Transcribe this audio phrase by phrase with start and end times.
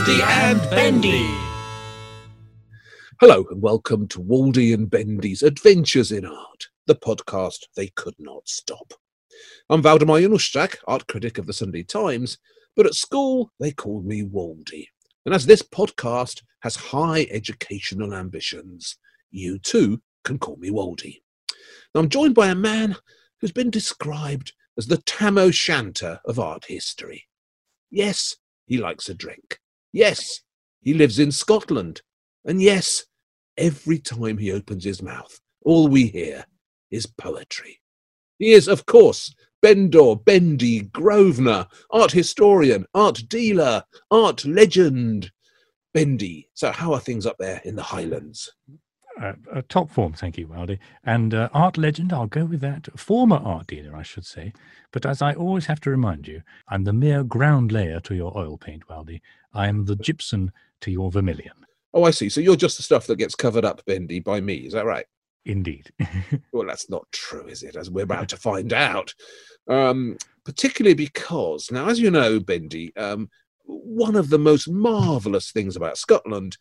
[0.00, 1.30] Waldy and Bendy.
[3.20, 8.48] Hello and welcome to Waldy and Bendy's Adventures in Art, the podcast they could not
[8.48, 8.94] stop.
[9.68, 12.38] I'm Waldemar Januszczak, art critic of the Sunday Times,
[12.76, 14.86] but at school they called me Waldy.
[15.26, 18.96] And as this podcast has high educational ambitions,
[19.30, 21.20] you too can call me Waldy.
[21.94, 22.96] Now, I'm joined by a man
[23.42, 27.26] who's been described as the Tam O'Shanter of art history.
[27.90, 29.58] Yes, he likes a drink.
[29.92, 30.40] Yes,
[30.80, 32.02] he lives in Scotland.
[32.44, 33.04] And yes,
[33.56, 36.44] every time he opens his mouth, all we hear
[36.90, 37.80] is poetry.
[38.38, 45.30] He is, of course, Bendor, Bendy, Grosvenor, art historian, art dealer, art legend.
[45.92, 48.50] Bendy, so how are things up there in the Highlands?
[49.20, 50.78] Uh, uh, top form, thank you, Waldy.
[51.04, 52.88] And uh, art legend, I'll go with that.
[52.98, 54.52] Former art dealer, I should say.
[54.92, 58.36] But as I always have to remind you, I'm the mere ground layer to your
[58.38, 59.20] oil paint, Waldy.
[59.52, 61.54] I am the gypsum to your vermilion.
[61.92, 62.28] Oh, I see.
[62.28, 64.54] So you're just the stuff that gets covered up, Bendy, by me.
[64.56, 65.06] Is that right?
[65.44, 65.90] Indeed.
[66.52, 67.76] well, that's not true, is it?
[67.76, 69.12] As we're about to find out.
[69.68, 73.28] Um, particularly because, now, as you know, Bendy, um,
[73.64, 76.56] one of the most marvellous things about Scotland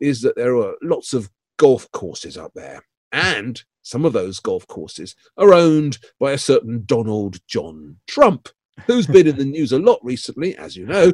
[0.00, 2.82] is that there are lots of golf courses up there.
[3.12, 8.48] And some of those golf courses are owned by a certain Donald John Trump,
[8.86, 11.12] who's been in the news a lot recently, as you know.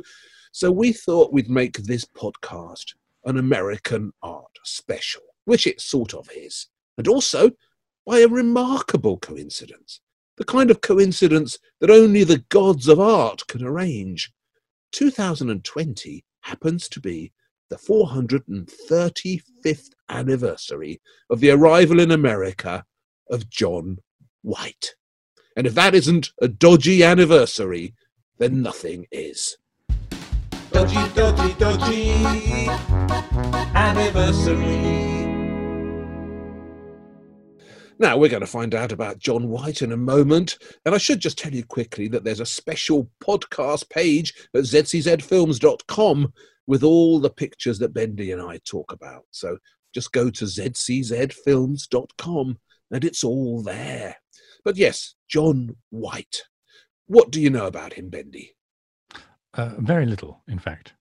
[0.53, 6.29] So we thought we'd make this podcast an American art special, which it sort of
[6.35, 6.69] is.
[6.97, 7.51] And also
[8.07, 10.01] by a remarkable coincidence,
[10.37, 14.33] the kind of coincidence that only the gods of art can arrange.
[14.93, 17.31] 2020 happens to be
[17.69, 22.87] the 435th anniversary of the arrival in America
[23.31, 23.99] of John
[24.43, 24.95] White.
[25.57, 27.95] And if that isn't a dodgy anniversary,
[28.39, 29.59] then nothing is.
[30.78, 32.12] Dodgy, dodgy, dodgy
[33.75, 35.27] anniversary.
[37.99, 40.56] Now, we're going to find out about John White in a moment.
[40.87, 46.33] And I should just tell you quickly that there's a special podcast page at zczfilms.com
[46.69, 49.25] with all the pictures that Bendy and I talk about.
[49.33, 49.59] So
[49.93, 52.59] just go to zczfilms.com
[52.93, 54.15] and it's all there.
[54.65, 56.45] But yes, John White.
[57.09, 58.55] What do you know about him, Bendy?
[59.59, 60.95] Uh, very little, in fact.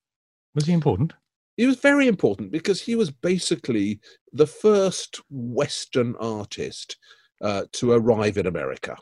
[0.56, 1.13] Was he important?
[1.57, 4.00] He was very important because he was basically
[4.34, 6.97] the first Western artist
[7.41, 8.97] uh, to arrive in America.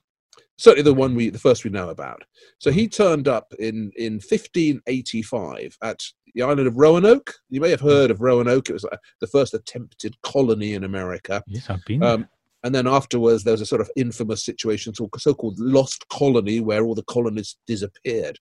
[0.57, 2.23] Certainly the one we, the first we know about.
[2.59, 6.01] So he turned up in in 1585 at
[6.33, 7.33] the island of Roanoke.
[7.49, 8.69] You may have heard of Roanoke.
[8.69, 11.43] It was uh, the first attempted colony in America.
[11.47, 12.03] Yes, I've been.
[12.03, 12.27] Um,
[12.63, 16.95] and then afterwards, there was a sort of infamous situation, so-called lost colony, where all
[16.95, 18.39] the colonists disappeared.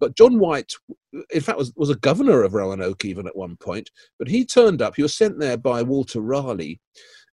[0.00, 0.72] But John White,
[1.30, 3.90] in fact, was, was a governor of Roanoke even at one point.
[4.18, 4.96] But he turned up.
[4.96, 6.80] He was sent there by Walter Raleigh.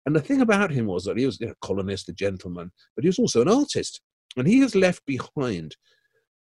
[0.06, 2.72] And the thing about him was that he was you know, a colonist, a gentleman,
[2.96, 4.02] but he was also an artist.
[4.36, 5.76] And he has left behind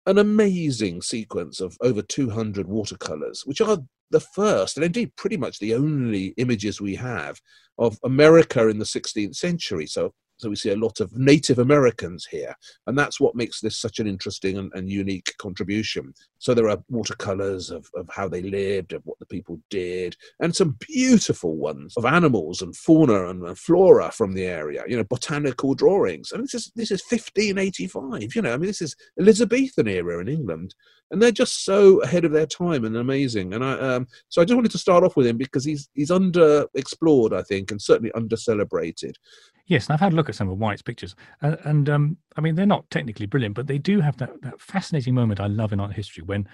[0.07, 3.77] an amazing sequence of over 200 watercolors, which are
[4.11, 7.39] the first, and indeed pretty much the only images we have
[7.77, 9.87] of America in the 16th century.
[9.87, 12.56] So so we see a lot of Native Americans here,
[12.88, 16.13] and that's what makes this such an interesting and, and unique contribution.
[16.40, 20.56] So there are watercolors of, of how they lived, of what the people did, and
[20.56, 24.84] some beautiful ones of animals and fauna and, and flora from the area.
[24.88, 26.31] You know, botanical drawings.
[26.34, 28.35] I mean, this is this is 1585.
[28.35, 30.75] You know, I mean, this is Elizabethan era in England,
[31.12, 33.53] and they're just so ahead of their time and amazing.
[33.53, 36.12] And I, um, so I just wanted to start off with him because he's he's
[36.12, 39.18] underexplored, I think, and certainly under celebrated.
[39.67, 42.41] Yes, and I've had a look at some of White's pictures, uh, and um, I
[42.41, 45.73] mean they're not technically brilliant, but they do have that, that fascinating moment I love
[45.73, 46.47] in art history when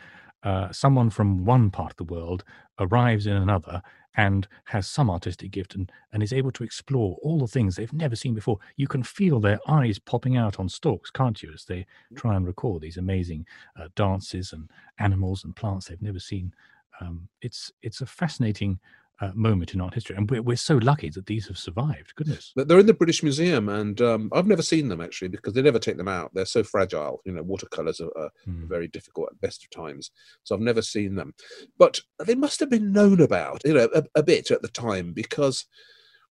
[0.43, 2.43] uh, someone from one part of the world
[2.79, 3.81] arrives in another
[4.15, 7.93] and has some artistic gift and, and is able to explore all the things they've
[7.93, 8.57] never seen before.
[8.75, 11.85] You can feel their eyes popping out on stalks, can't you, as they
[12.15, 13.45] try and record these amazing
[13.79, 14.69] uh, dances and
[14.99, 16.53] animals and plants they've never seen.
[16.99, 18.79] Um, it's it's a fascinating
[19.21, 22.13] uh, moment in art history, and we're, we're so lucky that these have survived.
[22.15, 25.53] Goodness, but they're in the British Museum, and um, I've never seen them actually because
[25.53, 26.31] they never take them out.
[26.33, 27.21] They're so fragile.
[27.25, 28.67] You know, watercolors are, are mm.
[28.67, 30.09] very difficult at best of times,
[30.43, 31.33] so I've never seen them.
[31.77, 35.13] But they must have been known about, you know, a, a bit at the time
[35.13, 35.65] because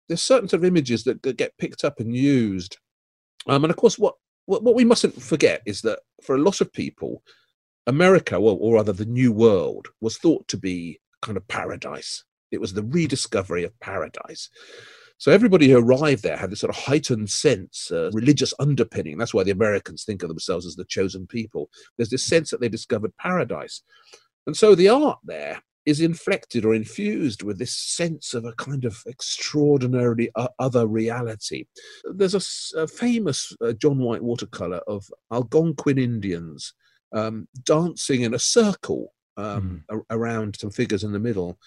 [0.07, 2.77] there's certain sort of images that, that get picked up and used.
[3.47, 4.15] Um, and of course, what,
[4.47, 7.21] what what we mustn't forget is that for a lot of people,
[7.85, 12.61] America, well, or rather the New World, was thought to be kind of paradise it
[12.61, 14.49] was the rediscovery of paradise.
[15.17, 19.17] So everybody who arrived there had this sort of heightened sense, uh, religious underpinning.
[19.17, 21.69] That's why the Americans think of themselves as the chosen people.
[21.97, 23.81] There's this sense that they discovered paradise.
[24.47, 28.85] And so the art there is inflected or infused with this sense of a kind
[28.85, 31.65] of extraordinarily uh, other reality.
[32.05, 36.73] There's a, a famous uh, John White watercolor of Algonquin Indians
[37.11, 39.97] um, dancing in a circle um, mm.
[39.97, 41.57] a- around some figures in the middle.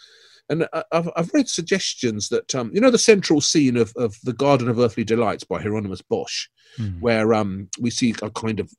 [0.49, 4.33] And I've, I've read suggestions that, um, you know, the central scene of, of The
[4.33, 6.49] Garden of Earthly Delights by Hieronymus Bosch,
[6.79, 7.01] mm.
[7.01, 8.71] where um, we see a kind of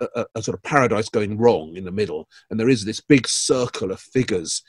[0.00, 3.28] a, a, sort of paradise going wrong in the middle, and there is this big
[3.28, 4.62] circle of figures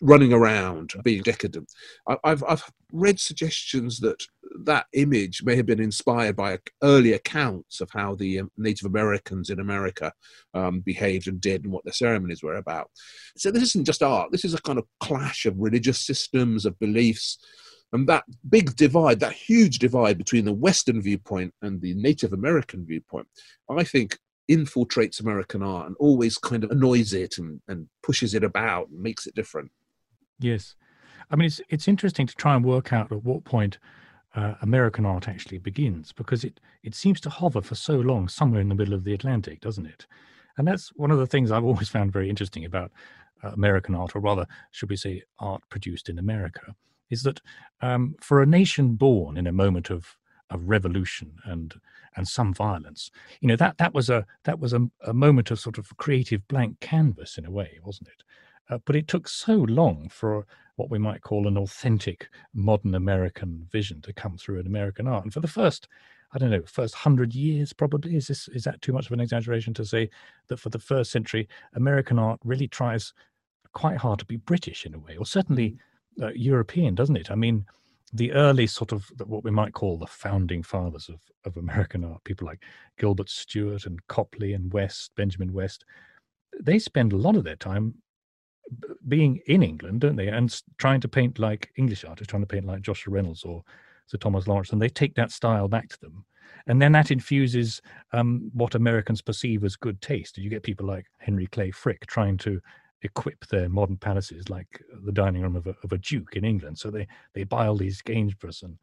[0.00, 1.70] running around being decadent.
[2.08, 4.22] I, have I've read suggestions that
[4.64, 9.50] that image may have been inspired by early accounts of how the um, Native Americans
[9.50, 10.12] in America
[10.54, 12.90] um, behaved and did and what their ceremonies were about.
[13.36, 16.78] So this isn't just art, this is a kind of clash of religious systems, of
[16.78, 17.38] beliefs.
[17.92, 22.84] And that big divide, that huge divide between the Western viewpoint and the Native American
[22.84, 23.26] viewpoint,
[23.70, 24.18] I think
[24.48, 29.00] infiltrates American art and always kind of annoys it and, and pushes it about and
[29.00, 29.70] makes it different.
[30.38, 30.74] Yes.
[31.30, 33.78] I mean, it's, it's interesting to try and work out at what point
[34.34, 38.60] uh, American art actually begins because it, it seems to hover for so long somewhere
[38.60, 40.06] in the middle of the Atlantic, doesn't it?
[40.56, 42.92] And that's one of the things I've always found very interesting about
[43.42, 46.74] uh, American art, or rather, should we say, art produced in America,
[47.10, 47.40] is that
[47.80, 50.16] um, for a nation born in a moment of
[50.50, 51.74] of revolution and
[52.16, 53.10] and some violence,
[53.40, 56.46] you know that that was a that was a, a moment of sort of creative
[56.48, 58.22] blank canvas in a way, wasn't it?
[58.70, 60.46] Uh, but it took so long for
[60.76, 65.24] what we might call an authentic modern American vision to come through in American art.
[65.24, 65.88] And for the first,
[66.32, 69.20] I don't know, first hundred years probably is this is that too much of an
[69.20, 70.10] exaggeration to say
[70.48, 73.12] that for the first century, American art really tries
[73.72, 75.76] quite hard to be British in a way, or certainly
[76.18, 76.26] mm.
[76.26, 77.30] uh, European, doesn't it?
[77.30, 77.66] I mean,
[78.12, 82.24] the early sort of what we might call the founding fathers of, of American art,
[82.24, 82.62] people like
[82.98, 85.84] Gilbert Stuart and Copley and West, Benjamin West,
[86.60, 87.94] they spend a lot of their time
[89.06, 90.28] being in England, don't they?
[90.28, 93.62] And trying to paint like English artists, trying to paint like Joshua Reynolds or
[94.06, 96.24] Sir Thomas Lawrence, and they take that style back to them.
[96.66, 97.80] And then that infuses
[98.12, 100.38] um, what Americans perceive as good taste.
[100.38, 102.60] You get people like Henry Clay Frick trying to
[103.02, 106.78] equip their modern palaces like the dining room of a, of a duke in England.
[106.78, 108.78] So they, they buy all these Gainsboroughs and,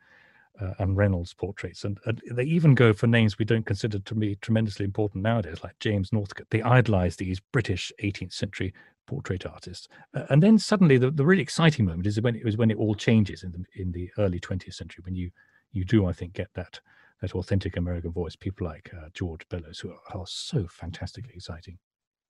[0.61, 1.83] uh, and Reynolds portraits.
[1.83, 5.63] And, and, they even go for names we don't consider to be tremendously important nowadays,
[5.63, 6.49] like James Northcote.
[6.49, 8.73] They idolize these British 18th century
[9.05, 9.87] portrait artists.
[10.13, 12.77] Uh, and then suddenly the, the really exciting moment is when it was when it
[12.77, 15.29] all changes in the in the early 20th century when you
[15.71, 16.79] you do I think get that
[17.21, 21.77] that authentic American voice people like uh, George Bellows who are, are so fantastically exciting.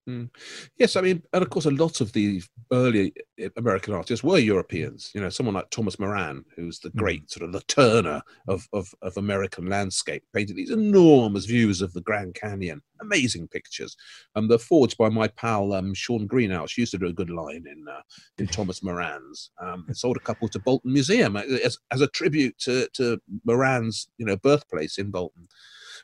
[0.08, 0.30] Mm.
[0.78, 2.42] Yes, I mean, and of course, a lot of the
[2.72, 3.12] early
[3.58, 5.12] American artists were Europeans.
[5.16, 7.32] You know, someone like Thomas Moran, who's the great mm.
[7.32, 12.02] sort of the Turner of, of, of American landscape, painted these enormous views of the
[12.02, 13.98] Grand Canyon, amazing pictures.
[14.36, 16.78] And um, they're forged by my pal um, Shaun Greenhalgh.
[16.78, 18.02] used to do a good line in uh,
[18.38, 19.50] in Thomas Moran's.
[19.60, 24.26] Um, sold a couple to Bolton Museum as, as a tribute to, to Moran's, you
[24.26, 25.48] know, birthplace in Bolton.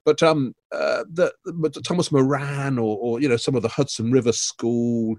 [0.05, 4.11] But um, uh, the, but Thomas Moran or, or you know some of the Hudson
[4.11, 5.17] River School,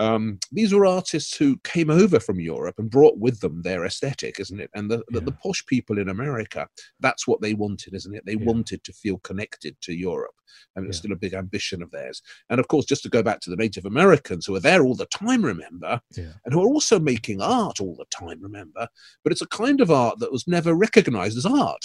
[0.00, 4.40] um, these were artists who came over from Europe and brought with them their aesthetic,
[4.40, 4.70] isn't it?
[4.74, 5.18] And the, yeah.
[5.18, 6.66] the, the, posh people in America,
[7.00, 8.24] that's what they wanted, isn't it?
[8.24, 8.46] They yeah.
[8.46, 10.34] wanted to feel connected to Europe.
[10.74, 11.00] And it's yeah.
[11.00, 12.22] still a big ambition of theirs.
[12.48, 14.94] And of course, just to go back to the Native Americans who are there all
[14.94, 18.88] the time, remember, and who are also making art all the time, remember,
[19.22, 21.84] but it's a kind of art that was never recognized as art.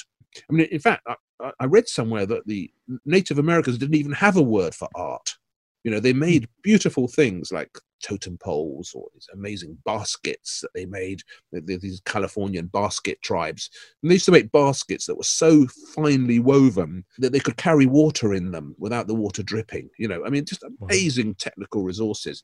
[0.50, 2.72] I mean, in fact, I, I read somewhere that the
[3.06, 5.36] Native Americans didn't even have a word for art.
[5.84, 6.20] You know, they hmm.
[6.20, 7.70] made beautiful things like
[8.02, 13.70] totem poles or these amazing baskets that they made, these Californian basket tribes.
[14.02, 17.86] And they used to make baskets that were so finely woven that they could carry
[17.86, 19.90] water in them without the water dripping.
[19.98, 22.44] You know, I mean, just amazing technical resources.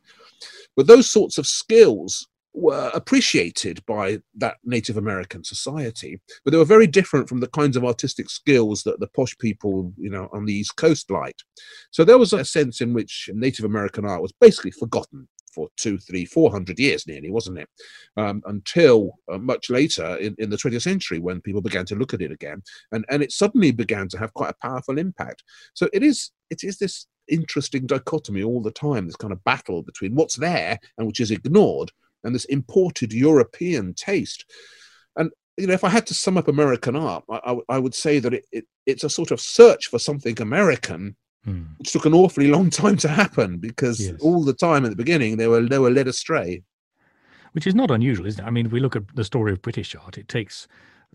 [0.76, 6.66] But those sorts of skills were appreciated by that Native American society, but they were
[6.66, 10.46] very different from the kinds of artistic skills that the posh people, you know, on
[10.46, 11.44] the East Coast liked.
[11.92, 15.98] So there was a sense in which Native American art was basically forgotten for two,
[15.98, 17.70] three, four hundred years nearly, wasn't it?
[18.18, 22.14] Um, until uh, much later in, in the 20th century when people began to look
[22.14, 25.44] at it again, and and it suddenly began to have quite a powerful impact.
[25.74, 29.84] So it is it is this interesting dichotomy all the time, this kind of battle
[29.84, 31.92] between what's there and which is ignored,
[32.24, 34.46] and this imported European taste.
[35.16, 37.94] And you know, if I had to sum up American art, I, I, I would
[37.94, 41.64] say that it, it, it's a sort of search for something American, hmm.
[41.78, 44.16] which took an awfully long time to happen because yes.
[44.22, 46.64] all the time at the beginning they were they were led astray.
[47.54, 48.48] Which is not unusual, isn't it?
[48.48, 50.70] I mean, if we look at the story of British art, it takes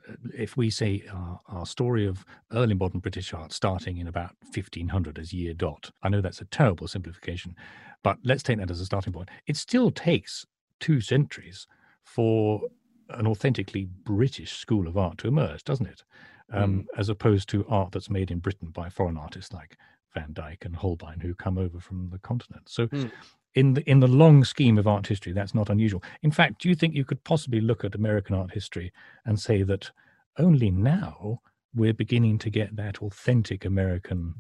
[0.07, 4.37] uh, if we say our, our, story of early modern British art starting in about
[4.53, 7.57] 1500 as year dot, I know that's a terrible simplification,
[8.03, 9.31] but let's take that as a starting point.
[9.47, 10.45] It still takes
[10.81, 11.67] two centuries
[12.05, 12.63] for
[13.11, 16.05] an authentically British school of art to emerge, doesn't it?
[16.53, 16.87] Um, Mm.
[16.99, 19.77] As opposed to art that's made in Britain by foreign artists like
[20.15, 22.69] Van Dyck and Holbein, who come over from the continent.
[22.69, 23.11] So, Mm.
[23.55, 26.03] in the in the long scheme of art history, that's not unusual.
[26.23, 28.93] In fact, do you think you could possibly look at American art history
[29.25, 29.91] and say that
[30.39, 31.41] only now
[31.75, 34.35] we're beginning to get that authentic American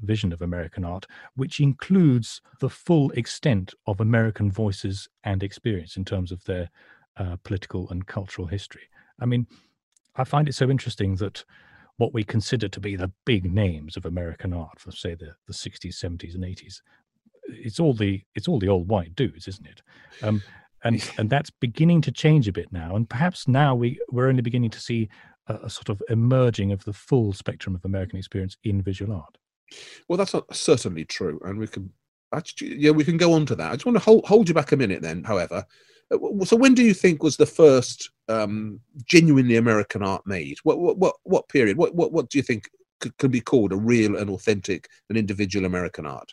[0.00, 6.04] vision of American art, which includes the full extent of American voices and experience in
[6.04, 6.70] terms of their
[7.16, 8.88] uh, political and cultural history.
[9.20, 9.46] I mean,
[10.16, 11.44] I find it so interesting that
[11.96, 15.54] what we consider to be the big names of American art for say the, the
[15.54, 16.80] 60s, 70s, and 80s,
[17.48, 19.82] it's all the it's all the old white dudes, isn't it?
[20.22, 20.42] Um,
[20.84, 22.96] and and that's beginning to change a bit now.
[22.96, 25.08] And perhaps now we we're only beginning to see
[25.46, 29.38] a, a sort of emerging of the full spectrum of American experience in visual art.
[30.08, 31.90] Well, that's certainly true, and we can
[32.34, 33.70] actually, yeah, we can go on to that.
[33.72, 35.24] I just want to hold, hold you back a minute, then.
[35.24, 35.64] However,
[36.12, 40.56] Uh, so when do you think was the first um, genuinely American art made?
[40.62, 41.76] What what what, what period?
[41.76, 42.70] What, what what do you think
[43.00, 46.32] could, could be called a real and authentic and individual American art?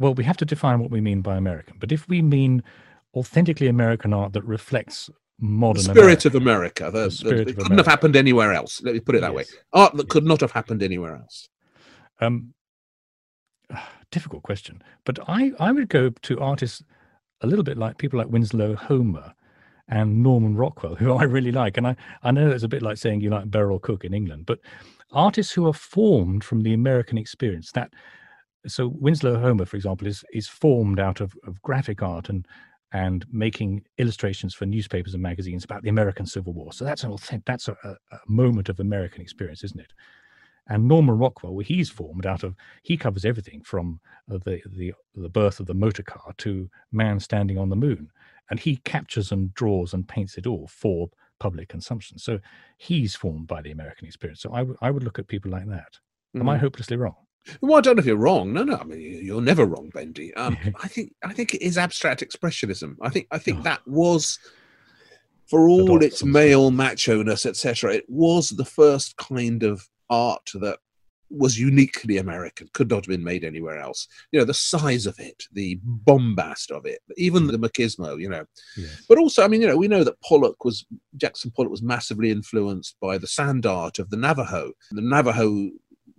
[0.00, 1.76] Well, we have to define what we mean by American.
[1.78, 2.62] But if we mean
[3.14, 6.84] authentically American art that reflects The modern spirit America, of America.
[6.84, 8.82] The, The the- spirit it couldn't have happened anywhere else.
[8.82, 9.44] Let me put it that way.
[9.72, 10.12] Art that Yes.
[10.12, 11.48] could not have happened anywhere else.
[12.20, 12.54] Um,
[14.10, 16.82] difficult question, but I I would go to artists
[17.42, 19.34] a little bit like people like Winslow Homer
[19.88, 21.76] and Norman Rockwell, who I really like.
[21.76, 24.46] And I I know it's a bit like saying you like Beryl Cook in England,
[24.46, 24.60] but
[25.12, 27.72] artists who are formed from the American experience.
[27.72, 27.92] That
[28.66, 32.46] so Winslow Homer, for example, is is formed out of, of graphic art and
[32.92, 36.72] and making illustrations for newspapers and magazines about the American Civil War.
[36.72, 39.92] So that's an authentic, that's a, a, a moment of American experience, isn't it?
[40.68, 44.92] And Norman Rockwell, well, he's formed out of he covers everything from uh, the the
[45.14, 48.10] the birth of the motor car to man standing on the moon,
[48.50, 51.08] and he captures and draws and paints it all for
[51.38, 52.18] public consumption.
[52.18, 52.40] So
[52.78, 54.40] he's formed by the American experience.
[54.40, 55.98] So I would look at people like that.
[56.34, 56.60] Am I Mhm.
[56.60, 57.14] hopelessly wrong?
[57.60, 58.52] Well, I don't know if you're wrong.
[58.52, 58.76] No, no.
[58.76, 60.34] I mean, you- you're never wrong, Bendy.
[60.34, 62.96] Um, I think I think it is abstract expressionism.
[63.00, 63.62] I think I think Oh.
[63.62, 64.40] that was,
[65.46, 67.94] for all its male macho ness, etc.
[67.94, 70.78] It was the first kind of art that
[71.30, 72.68] was uniquely American.
[72.72, 74.06] Could not have been made anywhere else.
[74.32, 77.52] You know, the size of it, the bombast of it, even mm.
[77.52, 78.20] the machismo.
[78.20, 78.44] You know,
[78.76, 79.04] Yes.
[79.08, 80.86] but also, I mean, you know, we know that Pollock was
[81.16, 84.72] Jackson Pollock was massively influenced by the sand art of the Navajo.
[84.92, 85.70] The Navajo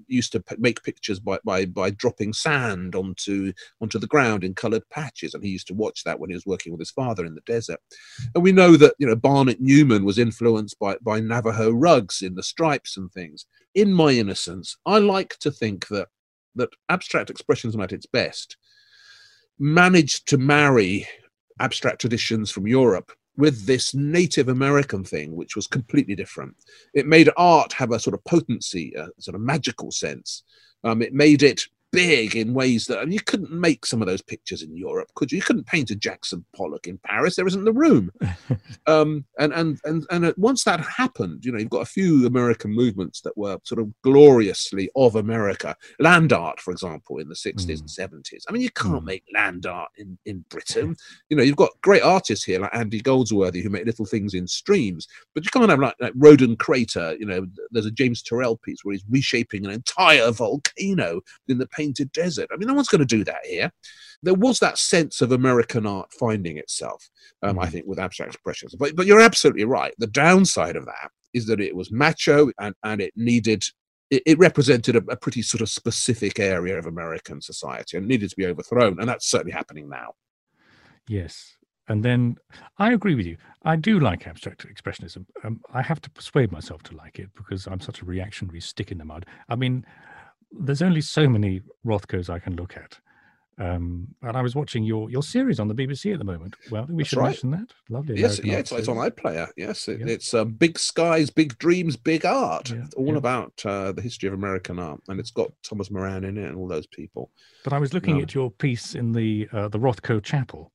[0.08, 4.88] used to make pictures by, by by dropping sand onto onto the ground in coloured
[4.90, 7.36] patches, and he used to watch that when he was working with his father in
[7.36, 7.80] the desert.
[8.34, 12.36] And we know that you know Barnett Newman was influenced by by Navajo rugs in
[12.36, 13.46] the stripes and things.
[13.76, 16.08] In my innocence, I like to think that
[16.56, 18.58] that abstract expressionism at its best
[19.60, 21.08] managed to marry
[21.60, 26.56] abstract traditions from Europe with this Native American thing, which was completely different.
[26.94, 30.44] It made art have a sort of potency, a sort of magical sense.
[30.84, 31.64] Um, it made it
[31.98, 35.10] big in ways that I mean, you couldn't make some of those pictures in Europe,
[35.16, 35.38] could you?
[35.38, 37.36] You couldn't paint a Jackson Pollock in Paris.
[37.36, 38.12] There isn't the room.
[38.88, 42.72] um, and and and and once that happened, you know, you've got a few American
[42.72, 45.76] movements that were sort of gloriously of America.
[46.00, 48.44] Land art, for example, in the 60s and 70s.
[48.48, 49.06] I mean, you can't Mm.
[49.06, 50.96] make land art in, in Britain.
[51.30, 54.48] You know, you've got great artists here like Andy Goldsworthy who make little things in
[54.48, 57.16] streams, but you can't have like, like Roden Crater.
[57.20, 61.68] You know, there's a James Turrell piece where he's reshaping an entire volcano in the
[61.88, 62.50] painted desert.
[62.52, 63.72] I mean, no one's going to do that here.
[64.24, 67.10] There was that sense of American art finding itself,
[67.44, 67.72] um, I Mhm.
[67.72, 68.76] think, with abstract expressions.
[68.76, 69.94] But but you're absolutely right.
[70.00, 73.64] The downside of that is that it was macho and, and it needed
[74.10, 78.36] it, represented a, a pretty sort of specific area of American society and needed to
[78.38, 79.00] be overthrown.
[79.00, 80.14] And that's certainly happening now.
[81.10, 81.58] Yes.
[81.90, 82.38] And then
[82.78, 83.38] I agree with you.
[83.64, 85.26] I do like abstract expressionism.
[85.44, 88.92] Um, I have to persuade myself to like it because I'm such a reactionary stick
[88.94, 89.26] in the mud.
[89.50, 89.86] I mean,
[90.52, 93.00] there's only so many Rothkos I can look at.
[93.60, 96.56] Um, and I was watching your your series on the BBC at the moment.
[96.70, 97.26] Well, we That's should right.
[97.30, 97.74] mention that.
[97.90, 98.16] Lovely.
[98.20, 99.48] Yes, American yeah, it's, it's on iPlayer.
[99.58, 100.06] Yes, it, Yeah.
[100.10, 102.70] it's uh, big skies, big dreams, big art.
[102.70, 103.18] Yeah, It's all yeah.
[103.18, 106.56] about uh, the history of American art, and it's got Thomas Moran in it and
[106.56, 107.32] all those people.
[107.64, 108.24] But I was looking No.
[108.24, 110.72] at your piece in the uh, the Rothko Chapel,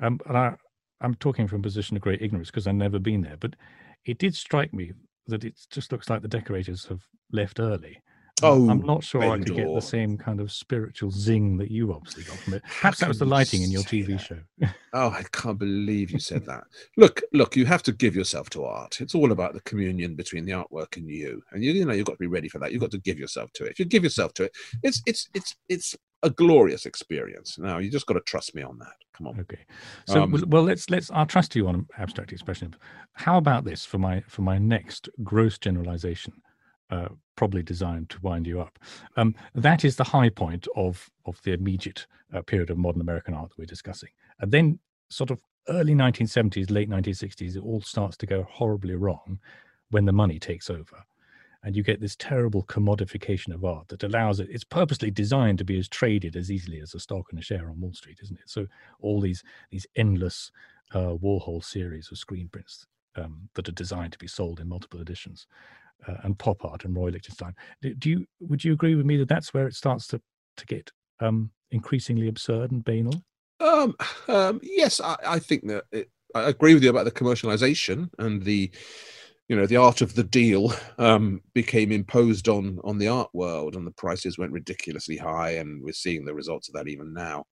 [0.00, 0.54] um, and I,
[1.00, 3.36] I'm talking from a position of great ignorance because I've never been there.
[3.36, 3.56] But
[4.04, 4.92] it did strike me
[5.26, 7.02] that it just looks like the decorators have
[7.32, 8.00] left early.
[8.42, 11.92] I'm Oh, not sure I could get the same kind of spiritual zing that you
[11.92, 12.62] obviously got from it.
[12.64, 14.18] Perhaps that was the lighting in your TV that?
[14.18, 14.38] show.
[14.94, 16.64] Oh, I can't believe you said that.
[16.98, 19.00] look, look, you have to give yourself to art.
[19.00, 21.42] It's all about the communion between the artwork and you.
[21.52, 22.72] And you, you know, you've got to be ready for that.
[22.72, 23.70] You've got to give yourself to it.
[23.72, 27.58] If you give yourself to it, it's it's it's it's a glorious experience.
[27.58, 28.92] Now you just got to trust me on that.
[29.16, 29.40] Come on.
[29.40, 29.60] Okay.
[30.06, 31.10] So Um, well, well, let's let's.
[31.10, 32.74] I'll trust you on abstract expression.
[33.14, 36.34] How about this for my for my next gross generalization?
[36.92, 38.78] Uh, probably designed to wind you up.
[39.16, 43.32] Um, that is the high point of of the immediate uh, period of modern American
[43.32, 48.16] art that we're discussing, and then sort of early 1970s, late 1960s, it all starts
[48.18, 49.38] to go horribly wrong
[49.90, 51.04] when the money takes over.
[51.64, 55.64] And you get this terrible commodification of art that allows it, it's purposely designed to
[55.64, 58.38] be as traded as easily as a stock and a share on Wall Street, isn't
[58.38, 58.50] it?
[58.50, 58.66] So
[59.00, 60.50] all these these endless
[60.92, 65.00] uh, Warhol series of screen prints um, that are designed to be sold in multiple
[65.00, 65.46] editions,
[66.06, 67.54] uh, and pop art and Roy Lichtenstein.
[67.80, 70.20] Do, you would you agree with me that that's where it starts to
[70.56, 70.90] to get
[71.20, 73.22] um, increasingly absurd and banal?
[73.60, 73.94] Um,
[74.28, 78.42] um, yes, I, I think that it, I agree with you about the commercialization and
[78.42, 78.70] the,
[79.48, 83.76] you know, the art of the deal um, became imposed on on the art world,
[83.76, 87.44] and the prices went ridiculously high, and we're seeing the results of that even now.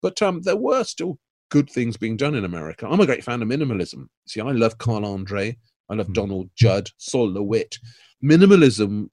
[0.00, 1.18] But um, there were still
[1.50, 2.86] good things being done in America.
[2.88, 4.06] I'm a great fan of minimalism.
[4.26, 5.56] See, I love Carl Andre,
[5.90, 6.14] I love Mm.
[6.14, 7.78] Donald Judd, Sol LeWitt.
[8.22, 9.08] Minimalism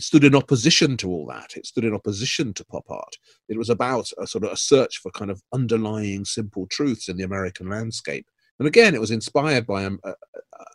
[0.00, 1.56] stood in opposition to all that.
[1.56, 3.16] It stood in opposition to pop art.
[3.48, 7.16] It was about a sort of a search for kind of underlying simple truths in
[7.16, 8.26] the American landscape.
[8.58, 10.12] And again, it was inspired by um, uh,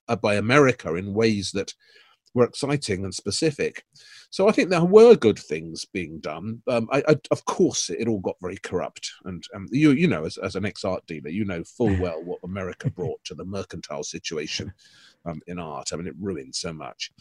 [0.07, 1.73] uh, by America in ways that
[2.33, 3.83] were exciting and specific.
[4.29, 6.61] So I think there were good things being done.
[6.67, 10.25] Um, I, I, of course, it all got very corrupt, and um, you you know,
[10.25, 13.45] as, as an ex art dealer, you know full well what America brought to the
[13.45, 14.73] mercantile situation
[15.27, 15.89] um, in art.
[15.91, 17.11] I mean, it ruined so much,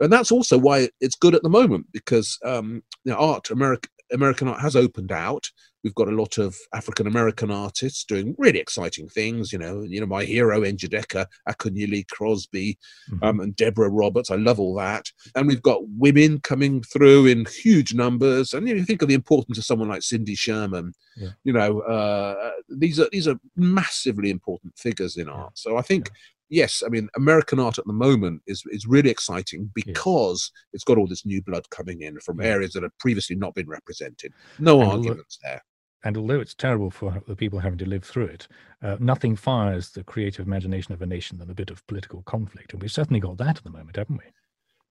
[0.00, 3.90] and that's also why it's good at the moment because um, you know, art American
[4.12, 5.50] American art has opened out.
[5.82, 9.52] We've got a lot of African American artists doing really exciting things.
[9.52, 12.78] You know, you know my hero Njideka Akunyili Crosby
[13.12, 13.22] Mhm.
[13.22, 14.30] um, and Deborah Roberts.
[14.30, 15.06] I love all that.
[15.34, 18.52] And we've got women coming through in huge numbers.
[18.52, 20.92] And you, know, you think of the importance of someone like Cindy Sherman.
[21.16, 21.30] Yeah.
[21.44, 25.56] You know, uh, these are these are massively important figures in art.
[25.58, 26.10] So I think.
[26.48, 30.96] Yes, I mean American art at the moment is is really exciting because it's got
[30.98, 32.48] all this new blood coming in from Yeah.
[32.48, 34.32] areas that have previously not been represented.
[34.58, 35.62] No And although- arguments there.
[36.04, 38.46] And although it's terrible for the people having to live through it,
[38.80, 42.72] uh, nothing fires the creative imagination of a nation than a bit of political conflict,
[42.72, 44.30] and we've certainly got that at the moment, haven't we?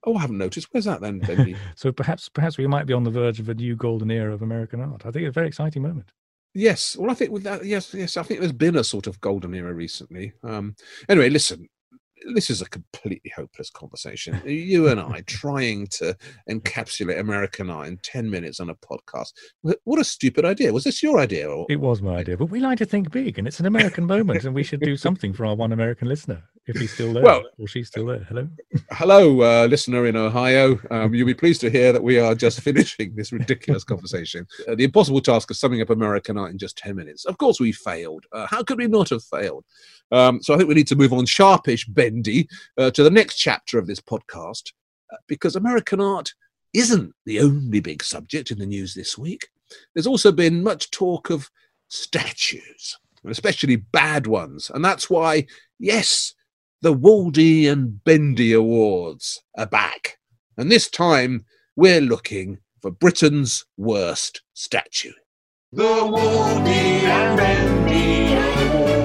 [0.04, 0.68] Oh, I haven't noticed.
[0.72, 1.22] Where's that then,
[1.76, 4.42] So perhaps perhaps we might be on the verge of a new golden era of
[4.42, 5.06] American art.
[5.06, 6.12] I think it's a very exciting moment.
[6.56, 9.20] Yes, well, I think with that, yes, yes, I think there's been a sort of
[9.20, 10.32] golden era recently.
[10.42, 10.78] Um,
[11.10, 11.68] anyway, listen,
[12.34, 14.42] this is a completely hopeless conversation.
[14.46, 16.16] You and I trying to
[16.50, 19.34] encapsulate American art in ten minutes on a podcast.
[19.62, 20.72] What a stupid idea!
[20.72, 21.50] Was this your idea?
[21.50, 24.06] Or It was my idea, but we like to think big, and it's an American
[24.06, 27.24] moment, and we should do something for our one American listener if he's still there
[27.24, 28.24] Well- or she's still there.
[28.28, 28.48] Hello.
[28.92, 30.80] hello, uh, listener in Ohio.
[30.90, 34.48] Um, you'll be pleased to hear that we are just finishing this ridiculous conversation.
[34.68, 37.26] Uh, the impossible task of summing up American art in just 10 minutes.
[37.26, 38.26] Of course, we failed.
[38.32, 39.66] Uh, how could we not have failed?
[40.12, 42.48] Um, so I think we need to move on sharpish, bendy,
[42.78, 44.72] uh, to the next chapter of this podcast,
[45.12, 46.34] uh, because American art
[46.74, 49.48] isn't the only big subject in the news this week.
[49.94, 51.50] There's also been much talk of
[51.88, 54.70] statues, especially bad ones.
[54.74, 55.46] And that's why,
[55.80, 56.34] yes,
[56.86, 60.20] the Waldy and Bendy Awards are back.
[60.56, 61.44] And this time
[61.76, 65.14] we're looking for Britain's worst statue.
[65.72, 69.05] The Waldy and Bendy Awards.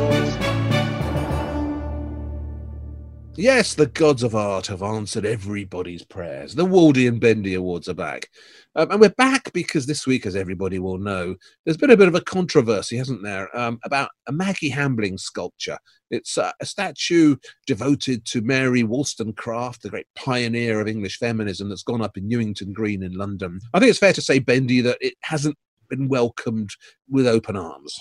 [3.40, 6.54] Yes, the gods of art have answered everybody's prayers.
[6.54, 8.28] The Waldy and Bendy Awards are back.
[8.76, 12.08] Um, and we're back because this week, as everybody will know, there's been a bit
[12.08, 15.78] of a controversy, hasn't there, um, about a Maggie Hambling sculpture.
[16.10, 21.82] It's uh, a statue devoted to Mary Wollstonecraft, the great pioneer of English feminism that's
[21.82, 23.58] gone up in Newington Green in London.
[23.72, 25.56] I think it's fair to say, Bendy, that it hasn't
[25.88, 26.72] been welcomed
[27.08, 27.98] with open arms.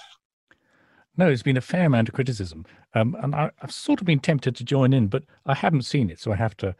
[1.20, 4.22] No, there's been a fair amount of criticism, um, and I, I've sort of been
[4.22, 6.74] tempted to join in, but I haven't seen it, so I have to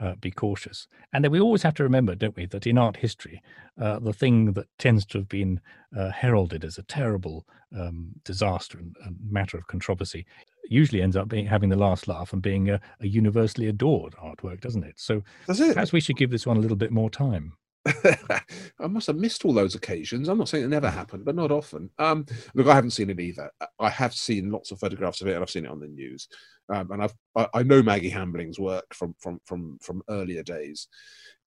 [0.00, 0.88] uh, be cautious.
[1.12, 3.40] And then we always have to remember, don't we, that in art history,
[3.80, 5.60] uh, the thing that tends to have been
[5.96, 7.46] uh, heralded as a terrible
[7.78, 10.26] um, disaster and, and matter of controversy
[10.68, 14.60] usually ends up being having the last laugh and being a, a universally adored artwork,
[14.60, 14.94] doesn't it?
[14.96, 15.74] So it.
[15.74, 17.52] perhaps we should give this one a little bit more time.
[18.80, 20.28] I must have missed all those occasions.
[20.28, 21.90] I'm not saying it never happened, but not often.
[21.98, 23.50] Um, look, I haven't seen it either.
[23.78, 26.28] I- have seen lots of photographs of it, and I've seen it on the news.
[26.68, 30.88] Um, and I've I, I know Maggie Hambling's work from from from from earlier days.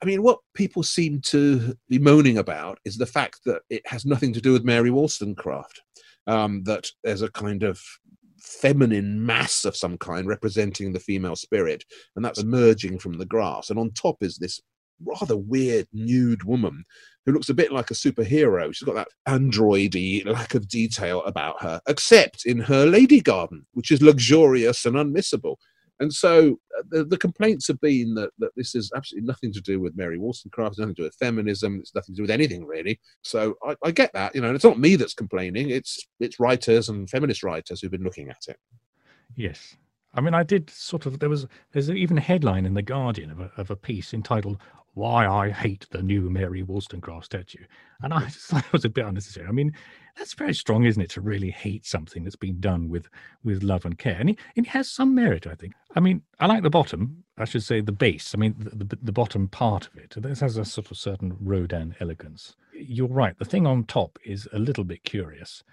[0.01, 4.05] I mean, what people seem to be moaning about is the fact that it has
[4.05, 5.81] nothing to do with Mary Wollstonecraft.
[6.27, 7.81] Um, that there's a kind of
[8.39, 11.83] feminine mass of some kind representing the female spirit,
[12.15, 13.69] and that's emerging from the grass.
[13.69, 14.61] And on top is this
[15.03, 16.83] rather weird nude woman
[17.25, 18.73] who looks a bit like a superhero.
[18.73, 23.91] She's got that androidy lack of detail about her, except in her lady garden, which
[23.91, 25.55] is luxurious and unmissable.
[26.01, 29.61] And so uh, the, the complaints have been that, that this is absolutely nothing to
[29.61, 32.65] do with Mary Wollstonecraft, nothing to do with feminism, it's nothing to do with anything
[32.65, 32.99] really.
[33.21, 36.87] So I, I get that, you know, it's not me that's complaining, it's it's writers
[36.87, 38.57] and feminist writers who've been looking at it.
[39.35, 39.75] Yes.
[40.13, 41.19] I mean, I did sort of.
[41.19, 44.57] There was there's even a headline in the Guardian of a, of a piece entitled
[44.99, 47.63] "Why I Hate the New Mary Wollstonecraft Statue,"
[48.01, 49.47] and I just thought it was a bit unnecessary.
[49.47, 49.71] I mean,
[50.17, 53.07] that's very strong, isn't it, to really hate something that's been done with
[53.41, 55.73] with love and care, and it, it has some merit, I think.
[55.95, 57.23] I mean, I like the bottom.
[57.37, 58.35] I should say the base.
[58.35, 60.15] I mean, the, the, the bottom part of it.
[60.17, 62.57] This has a sort of certain Rodin elegance.
[62.73, 63.39] You're right.
[63.39, 65.63] The thing on top is a little bit curious.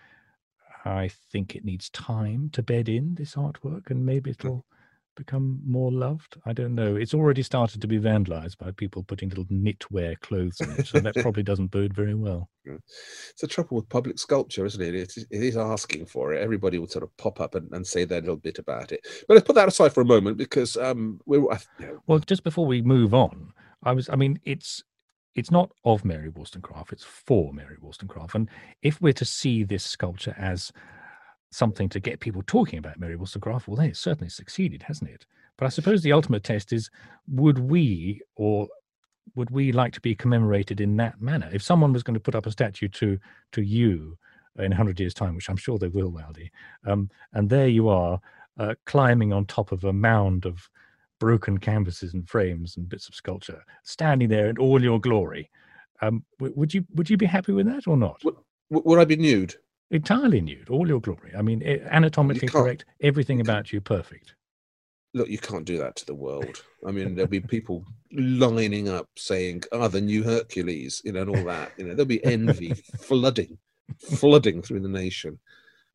[0.85, 4.65] I think it needs time to bed in this artwork, and maybe it'll
[5.17, 6.37] become more loved.
[6.47, 6.95] I don't know.
[6.95, 11.01] It's already started to be vandalized by people putting little knitwear clothes on it, so
[11.01, 12.49] that probably doesn't bode very well.
[12.69, 14.95] It's the trouble with public sculpture, isn't it?
[14.95, 16.43] It is, it is asking for it.
[16.43, 19.07] Everybody would sort of pop up and, and say their little bit about it.
[19.29, 21.43] But let's put that aside for a moment because um, we're.
[21.79, 23.53] You know, Well, just before we move on,
[23.85, 24.09] I was.
[24.09, 24.83] I mean, it's
[25.37, 28.35] it's not of Mary Wollstonecraft; it's for Mary Wollstonecraft.
[28.35, 28.51] And
[28.83, 30.73] if we're to see this sculpture as
[31.51, 35.27] something to get people talking about Mary Wollstonecraft, well, then certainly succeeded, hasn't it?
[35.57, 36.91] But I suppose the ultimate test is:
[37.29, 38.69] would we or
[39.35, 41.49] would we like to be commemorated in that manner?
[41.53, 43.19] If someone was going to put up a statue to
[43.53, 44.19] to you
[44.59, 46.51] in a hundred years' time, which I'm sure they will, Waldy,
[46.87, 48.21] um, and there you are
[48.59, 50.69] uh, climbing on top of a mound of
[51.19, 55.51] broken canvases and frames and bits of sculpture, standing there in all your glory.
[56.03, 58.23] Um, w- would you would you be happy with that or not?
[58.71, 59.55] would I be nude?
[59.91, 61.33] Entirely nude, all your glory.
[61.37, 64.35] I mean, eh, anatomically correct, everything about you perfect.
[65.15, 66.63] Look, you can't do that to the world.
[66.87, 71.31] I mean, there'll be people lining up saying, "Ah, the new Hercules," you know, and
[71.31, 71.73] all that.
[71.79, 73.57] You know, there'll be envy flooding,
[73.99, 75.39] flooding through the nation.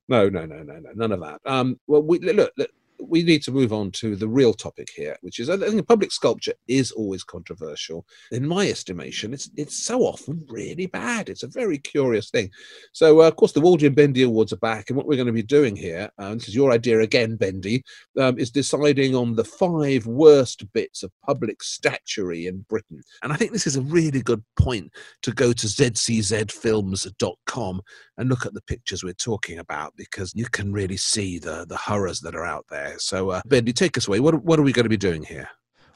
[0.08, 1.42] No, no, no, no, no, none of that.
[1.46, 5.18] Um, well, we look, look, we need to move on to the real topic here,
[5.22, 8.06] which is I think public sculpture is always controversial.
[8.32, 11.30] In my estimation, it's it's so often really bad.
[11.30, 12.52] It's a very curious thing.
[12.92, 15.28] So, uh, of course, the Waldy and Bendy Awards are back, and what we're going
[15.28, 17.84] to be doing here, and this is your idea again, Bendy,
[18.20, 23.02] um, is deciding on the five worst bits of public statuary in Britain.
[23.24, 24.92] And I think this is a really good point
[25.24, 27.82] to go to zczfilms.com
[28.18, 31.78] and look at the pictures we're talking about because you can really see the the
[31.78, 32.91] horrors that are out there.
[33.00, 34.20] So, uh, Bendy, take us away.
[34.20, 35.50] What what are we going to be doing here?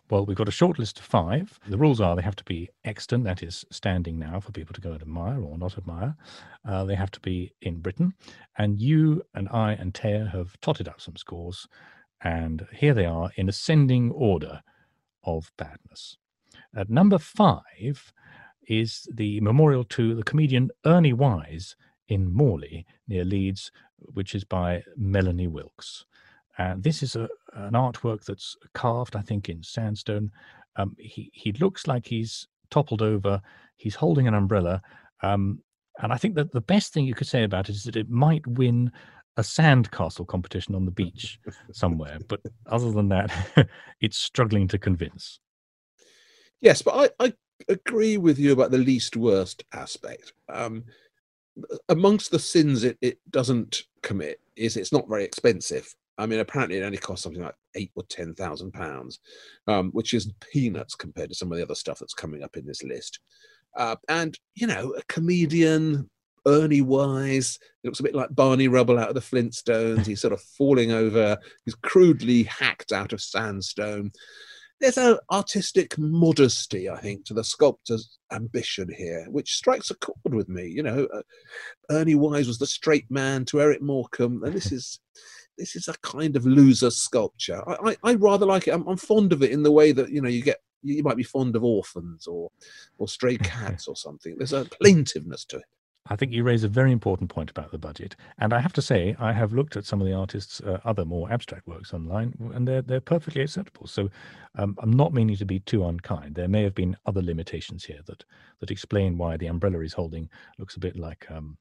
[0.10, 1.60] Well, we've got a short list of five.
[1.68, 4.82] The rules are they have to be extant, that is standing now for people to
[4.82, 6.16] go and admire or not admire.
[6.64, 8.14] Uh, they have to be in Britain.
[8.56, 11.68] And you and I and Taya have totted up some scores.
[12.22, 14.62] And here they are in ascending order
[15.24, 16.18] of badness.
[16.76, 18.14] At number five
[18.68, 21.76] is the memorial to the comedian Ernie Wise
[22.08, 26.06] in Morley near Leeds, which is by Melanie Wilks.
[26.58, 30.32] And this is a, an artwork that's carved, I think, in sandstone.
[30.78, 33.42] Um, he he looks like he's toppled over.
[33.78, 34.82] He's holding an umbrella,
[35.22, 35.62] um,
[36.02, 38.10] and I think that the best thing you could say about it is that it
[38.10, 38.92] might win
[39.38, 41.40] a sandcastle competition on the beach
[41.72, 42.20] somewhere.
[42.28, 43.32] But other than that,
[44.02, 45.40] it's struggling to convince.
[46.62, 47.34] Yes, but I, I
[47.68, 50.34] agree with you about the least worst aspect.
[50.50, 50.86] Um,
[51.90, 55.94] amongst the sins it, it doesn't commit is it's not very expensive.
[56.18, 59.20] I mean, apparently it only costs something like eight or ten thousand pounds,
[59.68, 62.66] um, which is peanuts compared to some of the other stuff that's coming up in
[62.66, 63.20] this list.
[63.76, 66.10] Uh, and you know, a comedian,
[66.48, 70.06] Ernie Wise, looks a bit like Barney Rubble out of the Flintstones.
[70.06, 71.38] He's sort of falling over.
[71.66, 74.12] He's crudely hacked out of sandstone.
[74.82, 80.36] There's an artistic modesty, I think, to the sculptor's ambition here, which strikes a chord
[80.36, 80.68] with me.
[80.68, 81.22] You know, uh,
[81.90, 85.00] Ernie Wise was the straight man to Eric Morecambe, and this is
[85.58, 87.62] this is a kind of loser sculpture.
[87.68, 88.74] I, I, I rather like it.
[88.74, 90.58] I'm, I'm fond of it in the way that you know you get.
[90.82, 92.52] You might be fond of orphans or
[92.98, 94.36] or stray cats or something.
[94.38, 95.66] There's a plaintiveness to it.
[96.08, 98.82] I think you raise a very important point about the budget, and I have to
[98.82, 102.52] say I have looked at some of the artists' uh, other more abstract works online,
[102.54, 103.88] and they're they're perfectly acceptable.
[103.88, 104.10] So
[104.56, 106.36] um, I'm not meaning to be too unkind.
[106.36, 108.24] There may have been other limitations here that
[108.60, 111.58] that explain why the umbrella he's holding looks a bit like um,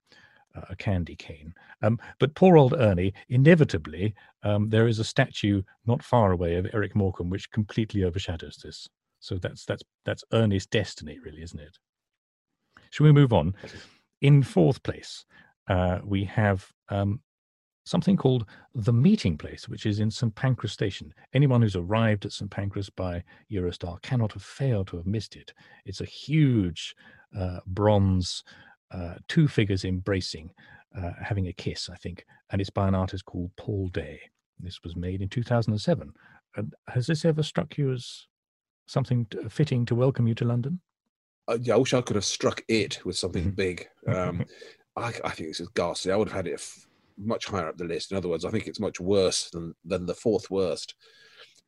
[0.54, 1.54] a candy cane.
[1.82, 6.66] Um, but poor old Ernie, inevitably, um, there is a statue not far away of
[6.72, 8.88] Eric Morecambe which completely overshadows this.
[9.20, 11.78] So that's that's that's Ernie's destiny, really, isn't it?
[12.90, 13.54] Shall we move on?
[14.20, 15.24] In fourth place,
[15.68, 17.20] uh, we have um,
[17.84, 21.12] something called the meeting place, which is in St Pancras Station.
[21.32, 25.52] Anyone who's arrived at St Pancras by Eurostar cannot have failed to have missed it.
[25.84, 26.94] It's a huge
[27.38, 28.44] uh, bronze,
[28.90, 30.50] uh, two figures embracing,
[30.96, 34.20] uh, having a kiss, I think, and it's by an artist called Paul Day.
[34.60, 36.12] This was made in 2007.
[36.88, 38.26] has this ever struck you as
[38.86, 40.80] something fitting to welcome you to London?
[41.48, 43.54] Uh, yeah, I wish I could have struck it with something mm-hmm.
[43.54, 43.86] big.
[44.06, 44.44] Um,
[44.96, 46.12] I, I, think this is ghastly.
[46.12, 46.86] I would have had it f-
[47.18, 48.12] much higher up the list.
[48.12, 50.94] In other words, I think it's much worse than than the fourth worst.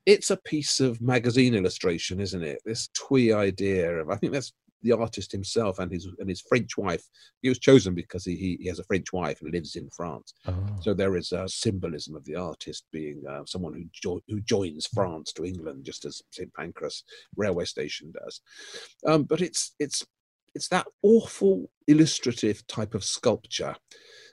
[0.06, 2.62] It's a piece of magazine illustration, isn't it?
[2.64, 4.52] This twee idea of I think that's
[4.86, 7.04] the artist himself and his and his French wife.
[7.42, 10.34] He was chosen because he he has a French wife and lives in France.
[10.46, 10.54] Oh.
[10.80, 14.86] So there is a symbolism of the artist being uh, someone who jo- who joins
[14.86, 17.04] France to England, just as St Pancras
[17.36, 18.40] railway station does.
[19.06, 20.04] Um, but it's it's
[20.56, 23.76] it's that awful illustrative type of sculpture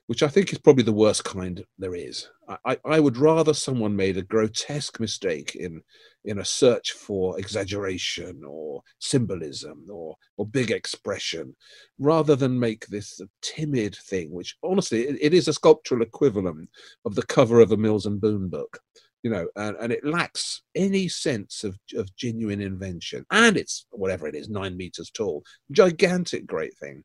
[0.08, 2.28] which I think is probably the worst kind there is.
[2.66, 5.82] I, I would rather someone made a grotesque mistake in
[6.26, 11.56] in a search for exaggeration or symbolism or or big expression,
[12.00, 16.70] rather than make this timid thing, which honestly it, it is a sculptural equivalent
[17.06, 18.80] of the cover of a Mills and Boon book
[19.24, 23.26] you know, and, and it lacks any sense of, of genuine invention.
[23.32, 27.04] And it's whatever it is, nine meters tall, gigantic, great thing.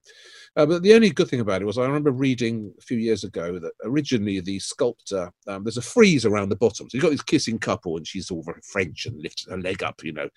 [0.56, 3.22] Uh, but the only good thing about it was I remember reading a few years
[3.22, 6.90] ago that originally the sculptor, um, there's a frieze around the bottom.
[6.90, 9.84] So you've got this kissing couple, and she's all very French and lifts her leg
[9.84, 10.28] up, you know,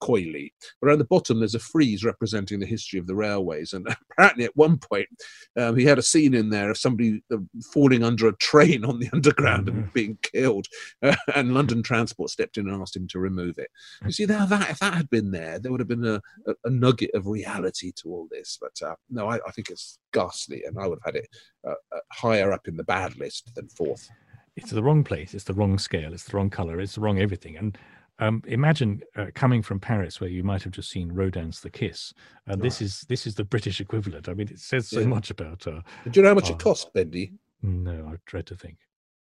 [0.00, 0.52] coyly.
[0.80, 3.72] But around the bottom, there's a frieze representing the history of the railways.
[3.72, 5.08] And apparently, at one point,
[5.56, 7.38] um, he had a scene in there of somebody uh,
[7.72, 9.92] falling under a train on the underground and mm-hmm.
[9.92, 10.66] being killed.
[11.02, 13.70] Uh, and London Transport stepped in and asked him to remove it.
[14.04, 16.54] You see, now that if that had been there, there would have been a, a,
[16.64, 18.58] a nugget of reality to all this.
[18.60, 21.28] But uh, no, I, I, think it's ghastly, and I would have had it
[21.66, 24.08] uh, uh, higher up in the bad list than fourth.
[24.56, 25.34] It's the wrong place.
[25.34, 26.14] It's the wrong scale.
[26.14, 26.80] It's the wrong color.
[26.80, 27.56] It's the wrong everything.
[27.56, 27.76] And
[28.18, 32.14] um, imagine uh, coming from Paris, where you might have just seen Rodin's *The Kiss*,
[32.46, 34.28] and this is this is the British equivalent.
[34.28, 35.06] I mean, it says so yeah.
[35.06, 35.66] much about.
[35.66, 37.32] Uh, Do you know how much uh, it cost, Bendy?
[37.62, 38.78] No, I dread to think.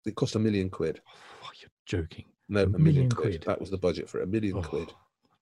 [0.06, 1.02] It cost a million quid.
[1.44, 2.26] Oh, you're joking.
[2.50, 3.32] No, a, a million, million quid.
[3.32, 3.44] quid.
[3.44, 4.24] That was the budget for it.
[4.24, 4.94] A million oh, quid.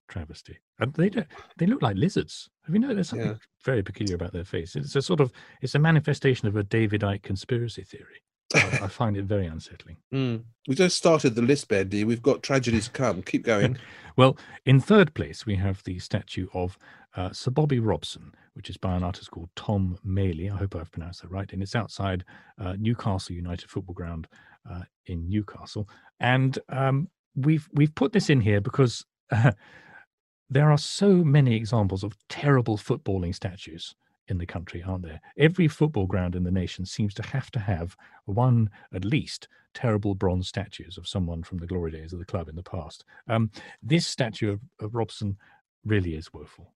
[0.07, 0.57] Travesty.
[0.79, 2.49] And they don't, they look like lizards.
[2.65, 3.35] Have you noticed there's something yeah.
[3.63, 4.75] very peculiar about their face?
[4.75, 8.21] It's a sort of it's a manifestation of a David Icke conspiracy theory.
[8.55, 9.97] I, find it very unsettling.
[10.13, 10.43] Mm.
[10.67, 12.03] We just started the list, Bendy.
[12.03, 13.21] We've got tragedies to come.
[13.21, 13.77] Keep going.
[14.15, 16.77] well, in third place, we have the statue of
[17.15, 20.51] uh, Sir Bobby Robson, which is by an artist called Tom Maley.
[20.51, 21.51] I hope I've pronounced that right.
[21.51, 22.23] And it's outside
[22.59, 24.27] uh, Newcastle United Football Ground
[24.69, 25.87] uh, in Newcastle.
[26.19, 29.05] And um, we've we've put this in here because
[30.49, 33.95] there are so many examples of terrible footballing statues
[34.27, 35.21] in the country, aren't there?
[35.37, 40.15] Every football ground in the nation seems to have to have one, at least, terrible
[40.15, 43.05] bronze statues of someone from the glory days of the club in the past.
[43.27, 45.37] Um, this statue of, of Robson
[45.85, 46.73] really is woeful.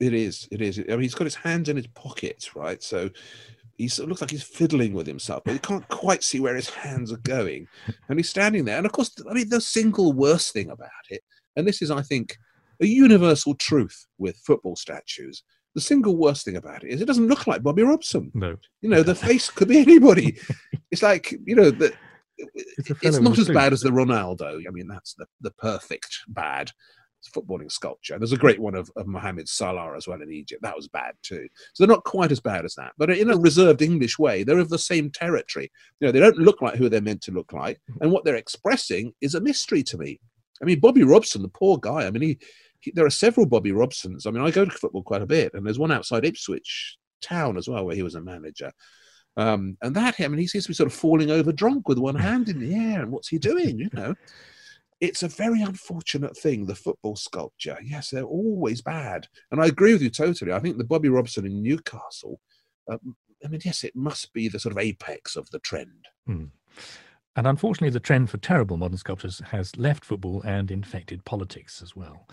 [0.00, 0.48] It is.
[0.50, 0.78] It is.
[0.78, 2.82] I mean, he's got his hands in his pockets, right?
[2.82, 3.10] So
[3.76, 6.54] he sort of looks like he's fiddling with himself, but he can't quite see where
[6.54, 7.66] his hands are going.
[8.08, 8.76] And he's standing there.
[8.76, 11.22] And of course, I mean, the single worst thing about it,
[11.56, 12.36] and this is, I think,
[12.80, 15.42] a universal truth with football statues,
[15.74, 18.30] the single worst thing about it is it doesn't look like Bobby Robson.
[18.34, 18.56] No.
[18.80, 20.38] You know, the face could be anybody.
[20.90, 21.94] it's like, you know, that
[22.36, 24.62] it's, it's not as bad as the Ronaldo.
[24.66, 26.72] I mean, that's the, the perfect bad
[27.34, 28.18] footballing sculpture.
[28.18, 30.62] There's a great one of, of Mohamed Salah as well in Egypt.
[30.62, 31.46] That was bad too.
[31.74, 32.92] So they're not quite as bad as that.
[32.96, 35.70] But in a reserved English way, they're of the same territory.
[36.00, 37.80] You know, they don't look like who they're meant to look like.
[38.00, 40.20] And what they're expressing is a mystery to me.
[40.62, 42.38] I mean, Bobby Robson, the poor guy, I mean, he,
[42.94, 44.26] there are several Bobby Robsons.
[44.26, 47.56] I mean, I go to football quite a bit, and there's one outside Ipswich Town
[47.56, 48.72] as well, where he was a manager.
[49.36, 51.98] Um, and that, I mean, he seems to be sort of falling over drunk with
[51.98, 53.02] one hand in the air.
[53.02, 53.78] And what's he doing?
[53.78, 54.14] You know,
[55.00, 56.66] it's a very unfortunate thing.
[56.66, 59.28] The football sculpture, yes, they're always bad.
[59.52, 60.52] And I agree with you totally.
[60.52, 62.40] I think the Bobby Robson in Newcastle.
[62.90, 62.98] Uh,
[63.44, 66.06] I mean, yes, it must be the sort of apex of the trend.
[66.26, 66.46] Hmm.
[67.36, 71.94] And unfortunately, the trend for terrible modern sculptures has left football and infected politics as
[71.94, 72.26] well.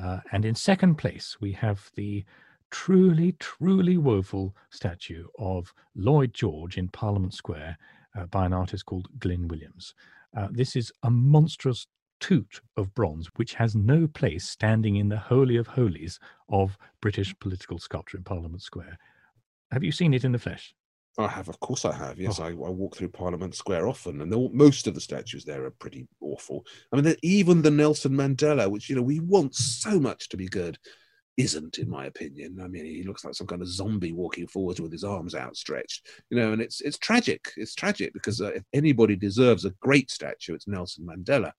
[0.00, 2.24] Uh, and in second place, we have the
[2.70, 7.78] truly, truly woeful statue of Lloyd George in Parliament Square
[8.16, 9.94] uh, by an artist called Glynn Williams.
[10.36, 11.86] Uh, this is a monstrous
[12.20, 17.34] toot of bronze, which has no place standing in the Holy of Holies of British
[17.38, 18.98] political sculpture in Parliament Square.
[19.70, 20.74] Have you seen it in the flesh?
[21.16, 22.18] I have, of course, I have.
[22.18, 22.44] Yes, oh.
[22.44, 26.06] I, I, walk through Parliament Square often, and most of the statues there are pretty
[26.20, 26.64] awful.
[26.92, 30.46] I mean, even the Nelson Mandela, which you know we want so much to be
[30.46, 30.78] good,
[31.38, 32.58] isn't, in my opinion.
[32.60, 36.08] I mean, he looks like some kind of zombie walking forwards with his arms outstretched,
[36.30, 37.52] you know, and it's it's tragic.
[37.56, 41.52] It's tragic because uh, if anybody deserves a great statue, it's Nelson Mandela.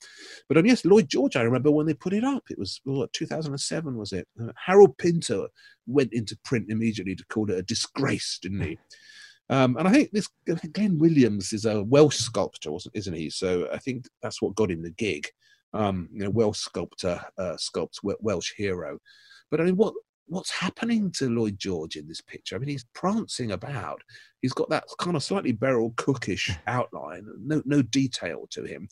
[0.50, 2.44] But um, yes, Lloyd George, I remember when they put it up.
[2.50, 4.28] It was what 2007 was it?
[4.40, 5.48] Uh, Harold Pinter
[5.88, 8.78] went into print immediately to call it a disgrace, didn't he?
[9.50, 10.30] Um, and I think this
[10.74, 13.30] Glynn Williams is a Welsh sculptor, isn't he?
[13.30, 15.28] So I think that's what got him the gig.
[15.74, 19.00] Um, you know, Welsh sculptor uh, sculpts Welsh hero.
[19.50, 19.94] But I mean, what
[20.28, 22.56] what's happening to Lloyd George in this picture?
[22.56, 24.02] I mean, he's prancing about.
[24.42, 28.88] He's got that kind of slightly Beryl Cookish outline, no no detail to him.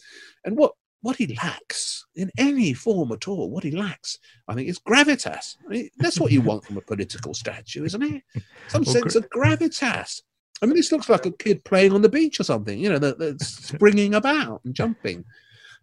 [0.46, 4.17] And what what he lacks in any form at all, what he lacks,
[4.48, 5.56] I think, is gravitas.
[5.65, 8.24] I mean, that's what you want from a political statue, isn't it?
[8.67, 10.22] Some well, sense of gravitas.
[10.62, 13.00] I mean, this looks like a kid playing on the beach or something, you know,
[13.00, 15.24] that, that's springing about and jumping.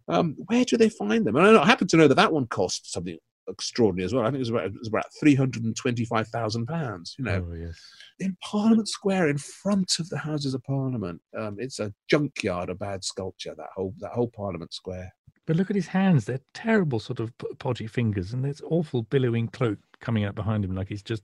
[0.07, 1.35] Um, where do they find them?
[1.35, 4.23] And I happen to know that that one cost something extraordinary as well.
[4.23, 7.15] I think it was about, it was about three hundred and twenty-five thousand pounds.
[7.17, 7.79] You know, oh, yes.
[8.19, 11.21] in Parliament Square, in front of the Houses of Parliament.
[11.37, 13.55] Um, it's a junkyard of bad sculpture.
[13.57, 15.11] That whole that whole Parliament Square.
[15.47, 19.47] But look at his hands; they're terrible, sort of podgy fingers, and this awful billowing
[19.47, 21.23] cloak coming out behind him, like he's just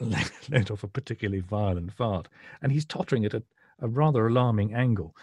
[0.50, 2.28] let off a particularly violent fart,
[2.62, 3.42] and he's tottering at a,
[3.80, 5.14] a rather alarming angle.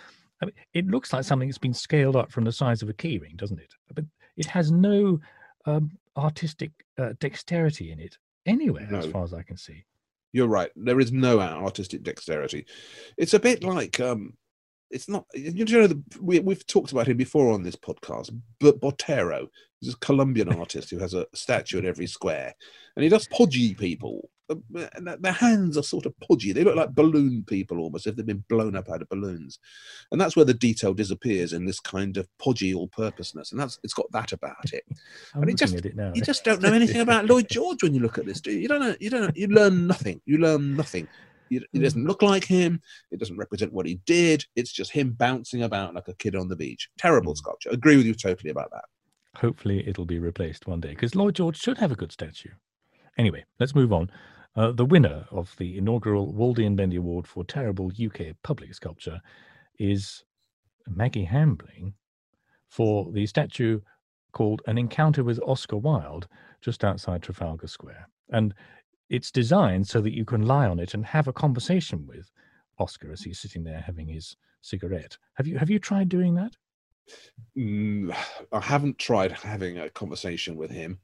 [0.41, 2.93] I mean, it looks like something that's been scaled up from the size of a
[2.93, 3.73] keyring, doesn't it?
[3.93, 4.05] But
[4.37, 5.19] it has no
[5.65, 8.99] um, artistic uh, dexterity in it anywhere, no.
[8.99, 9.83] as far as I can see.
[10.31, 10.71] You're right.
[10.75, 12.65] There is no artistic dexterity.
[13.17, 14.33] It's a bit like um,
[14.91, 15.25] it's not.
[15.33, 18.29] You know, the, we, we've talked about him before on this podcast,
[18.59, 19.47] but Botero
[19.81, 22.53] is a Colombian artist who has a statue in every square,
[22.95, 24.29] and he does podgy people
[24.69, 26.53] their hands are sort of podgy.
[26.53, 29.59] They look like balloon people almost, if they've been blown up out of balloons.
[30.11, 33.51] And that's where the detail disappears in this kind of podgy all-purposeness.
[33.51, 34.83] And that's it's got that about it.
[35.35, 36.11] I'm and it just, it now.
[36.15, 38.59] You just don't know anything about Lloyd George when you look at this, do you?
[38.59, 38.95] You don't know.
[38.99, 39.21] You don't.
[39.21, 40.21] Know, you learn nothing.
[40.25, 41.07] You learn nothing.
[41.51, 42.81] It doesn't look like him.
[43.11, 44.45] It doesn't represent what he did.
[44.55, 46.89] It's just him bouncing about like a kid on the beach.
[46.97, 47.37] Terrible hmm.
[47.37, 47.69] sculpture.
[47.71, 48.85] Agree with you totally about that.
[49.35, 52.49] Hopefully, it'll be replaced one day because Lloyd George should have a good statue.
[53.17, 54.09] Anyway, let's move on.
[54.59, 59.21] Uh, the winner of the inaugural Waldy and Bendy Award for Terrible UK Public Sculpture
[59.79, 60.25] is
[60.85, 61.93] Maggie Hambling
[62.67, 63.79] for the statue
[64.33, 66.27] called An Encounter with Oscar Wilde
[66.59, 68.09] just outside Trafalgar Square.
[68.31, 68.53] And
[69.09, 72.29] it's designed so that you can lie on it and have a conversation with
[72.79, 75.17] Oscar as he's sitting there having his cigarette.
[75.35, 76.57] Have you have you tried doing that?
[77.57, 78.15] Mm,
[78.51, 80.99] I haven't tried having a conversation with him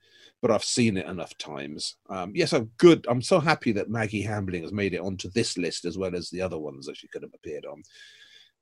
[0.45, 1.95] but I've seen it enough times.
[2.07, 3.05] Um, yes, I'm good.
[3.09, 6.29] I'm so happy that Maggie Hambling has made it onto this list as well as
[6.29, 7.81] the other ones that she could have appeared on.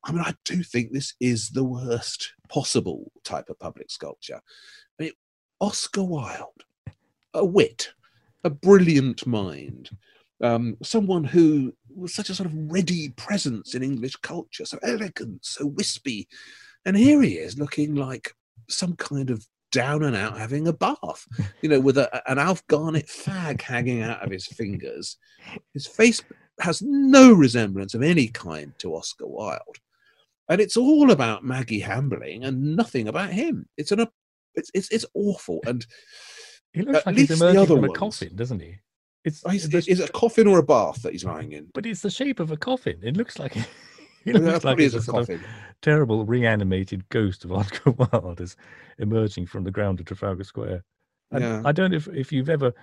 [0.06, 4.40] I mean, I do think this is the worst possible type of public sculpture.
[4.98, 5.12] I mean,
[5.60, 6.64] Oscar Wilde,
[7.34, 7.92] a wit,
[8.46, 9.90] a brilliant mind,
[10.42, 15.44] um, someone who was such a sort of ready presence in English culture, so elegant,
[15.44, 16.30] so wispy.
[16.86, 18.34] And here he is looking like
[18.70, 21.26] some kind of down and out having a bath,
[21.62, 25.18] you know, with a, an Alf Garnett fag hanging out of his fingers.
[25.74, 26.22] His face
[26.60, 29.80] has no resemblance of any kind to Oscar Wilde.
[30.50, 33.68] And it's all about Maggie Hambling and nothing about him.
[33.78, 34.08] It's an
[34.56, 35.62] it's it's, it's awful.
[35.66, 35.86] And
[36.74, 38.78] he looks like he's emerging from a coffin, doesn't he?
[39.26, 41.70] It's, it's, is it a coffin or a bath that he's lying in?
[41.74, 43.00] But it's the shape of a coffin.
[43.02, 43.56] It looks like
[44.26, 45.42] He looks like a, sort of
[45.82, 48.56] terrible reanimated ghost of Oscar Wilde is
[48.98, 50.84] emerging from the ground of Trafalgar Square.
[51.32, 51.62] And yeah.
[51.66, 52.74] I don't know if, if you've ever,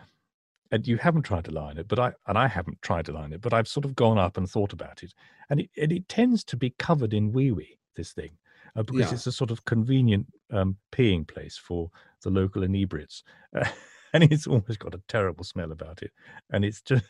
[0.70, 3.32] and you haven't tried to line it, but I and I haven't tried to line
[3.32, 5.14] it, but I've sort of gone up and thought about it,
[5.48, 7.78] and it and it tends to be covered in wee wee.
[7.96, 8.30] This thing,
[8.76, 9.14] uh, because yeah.
[9.14, 11.90] it's a sort of convenient um, peeing place for
[12.22, 13.22] the local inebriates,
[13.56, 13.68] uh,
[14.12, 16.10] and it's almost got a terrible smell about it,
[16.50, 17.04] and it's just.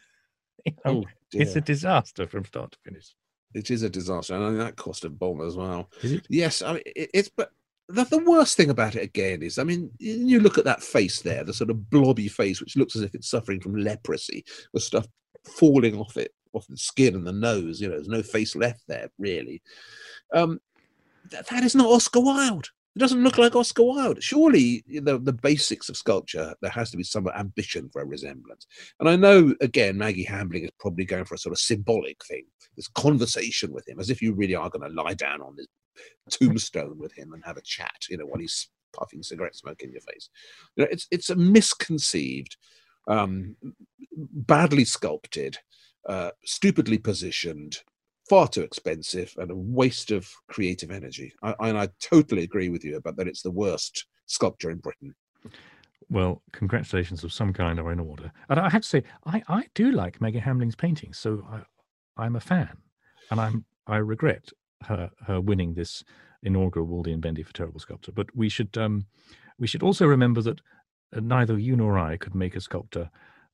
[0.66, 3.14] You know, oh, it's a disaster from start to finish
[3.54, 5.90] it is a disaster, and I mean, that cost a bomb as well.
[6.28, 7.50] Yes, I mean it, it's but
[7.88, 11.22] the, the worst thing about it again is, I mean, you look at that face
[11.22, 14.82] there, the sort of blobby face, which looks as if it's suffering from leprosy, with
[14.82, 15.06] stuff
[15.44, 17.80] falling off it, off the skin and the nose.
[17.80, 19.62] You know, there's no face left there really.
[20.32, 20.60] Um,
[21.30, 22.68] that, that is not Oscar Wilde.
[22.96, 24.22] It doesn't look like Oscar Wilde.
[24.22, 28.66] Surely, the, the basics of sculpture, there has to be some ambition for a resemblance.
[28.98, 32.44] And I know, again, Maggie Hambling is probably going for a sort of symbolic thing,
[32.76, 35.68] this conversation with him, as if you really are going to lie down on this
[36.30, 39.92] tombstone with him and have a chat, you know, while he's puffing cigarette smoke in
[39.92, 40.28] your face.
[40.74, 42.56] You know, it's, it's a misconceived,
[43.06, 43.56] um,
[44.16, 45.58] badly sculpted,
[46.08, 47.78] uh, stupidly positioned,
[48.30, 51.34] far too expensive and a waste of creative energy.
[51.42, 53.26] I, and I totally agree with you about that.
[53.26, 55.16] It's the worst sculpture in Britain.
[56.10, 58.30] well, congratulations of some kind are in order.
[58.48, 62.36] And I have to say, I, I do like Maggie Hambling's paintings, so I, I'm
[62.36, 62.76] a fan,
[63.32, 64.50] and I'm I regret
[64.84, 66.04] her her winning this
[66.44, 68.12] inaugural Waldy and Bendy for Terrible Sculptor.
[68.12, 69.06] But we should um,
[69.58, 70.60] we should also remember that
[71.16, 73.10] uh, neither you nor I could make a sculptor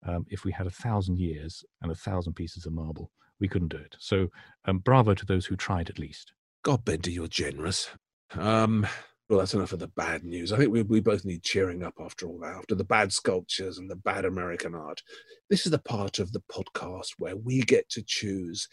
[0.07, 3.11] um, if we had a thousand years and a thousand pieces of marble.
[3.41, 3.97] We couldn't do it.
[3.99, 4.29] So
[4.65, 6.33] um, bravo to those who tried at least.
[6.63, 7.91] God, Bendy, you're generous.
[8.35, 8.87] Um,
[9.29, 10.53] well, that's enough of the bad news.
[10.53, 13.79] I think we, we both need cheering up after all that, after the bad sculptures
[13.79, 15.03] and the bad American art.
[15.51, 18.69] This is the part of the podcast where we get to choose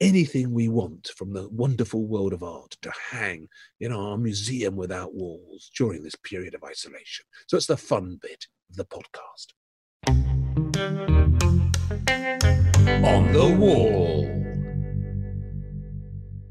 [0.00, 3.48] anything we want from the wonderful world of art to hang
[3.78, 7.24] in our museum without walls during this period of isolation.
[7.46, 9.52] So it's the fun bit of the podcast.
[12.88, 14.24] On the wall.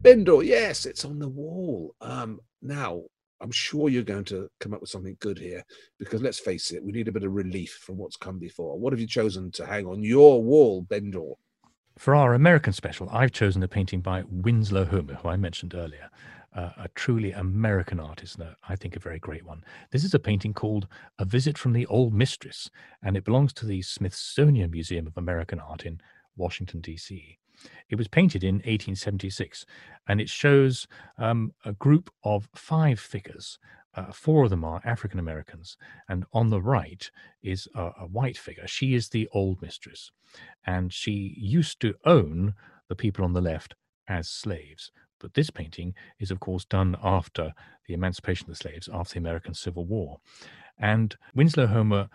[0.01, 1.93] Bendor, yes, it's on the wall.
[1.99, 3.01] Um, now,
[3.41, 5.63] I'm sure you're going to come up with something good here
[5.99, 8.79] because let's face it, we need a bit of relief from what's come before.
[8.79, 11.33] What have you chosen to hang on your wall, Bendor?
[11.97, 16.09] For our American special, I've chosen a painting by Winslow Homer, who I mentioned earlier,
[16.55, 19.63] uh, a truly American artist, and I think a very great one.
[19.91, 20.87] This is a painting called
[21.19, 22.69] A Visit from the Old Mistress,
[23.03, 26.01] and it belongs to the Smithsonian Museum of American Art in
[26.35, 27.37] Washington, D.C.
[27.89, 29.65] It was painted in 1876,
[30.07, 33.59] and it shows um, a group of five figures.
[33.93, 35.77] Uh, four of them are African Americans,
[36.07, 37.09] and on the right
[37.43, 38.67] is a, a white figure.
[38.67, 40.11] She is the old mistress,
[40.65, 42.55] and she used to own
[42.87, 43.75] the people on the left
[44.07, 44.91] as slaves.
[45.19, 47.53] But this painting is, of course, done after
[47.87, 50.17] the emancipation of the slaves, after the American Civil War.
[50.79, 52.09] And Winslow Homer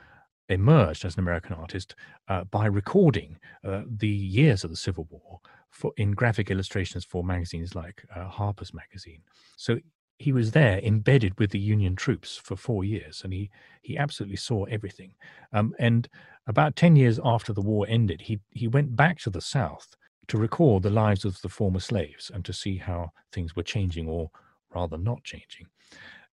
[0.49, 1.95] emerged as an American artist
[2.29, 5.41] uh, by recording uh, the years of the Civil War
[5.71, 9.23] for, in graphic illustrations for magazines like uh, Harper's Magazine.
[9.57, 9.79] So
[10.19, 13.51] he was there embedded with the Union troops for four years, and he
[13.83, 15.13] he absolutely saw everything.
[15.53, 16.09] Um, and
[16.47, 19.97] about ten years after the war ended, he he went back to the South
[20.29, 24.09] to record the lives of the former slaves and to see how things were changing,
[24.09, 24.31] or
[24.75, 25.67] rather not changing.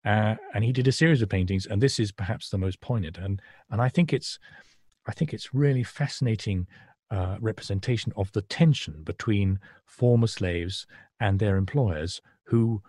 [0.05, 3.17] Uh, and he did a series of paintings, and this is perhaps the most poignant.
[3.17, 4.39] And and I think it's,
[5.07, 6.67] I think it's really fascinating
[7.09, 10.85] uh, representation of the tension between former slaves
[11.19, 12.81] and their employers, who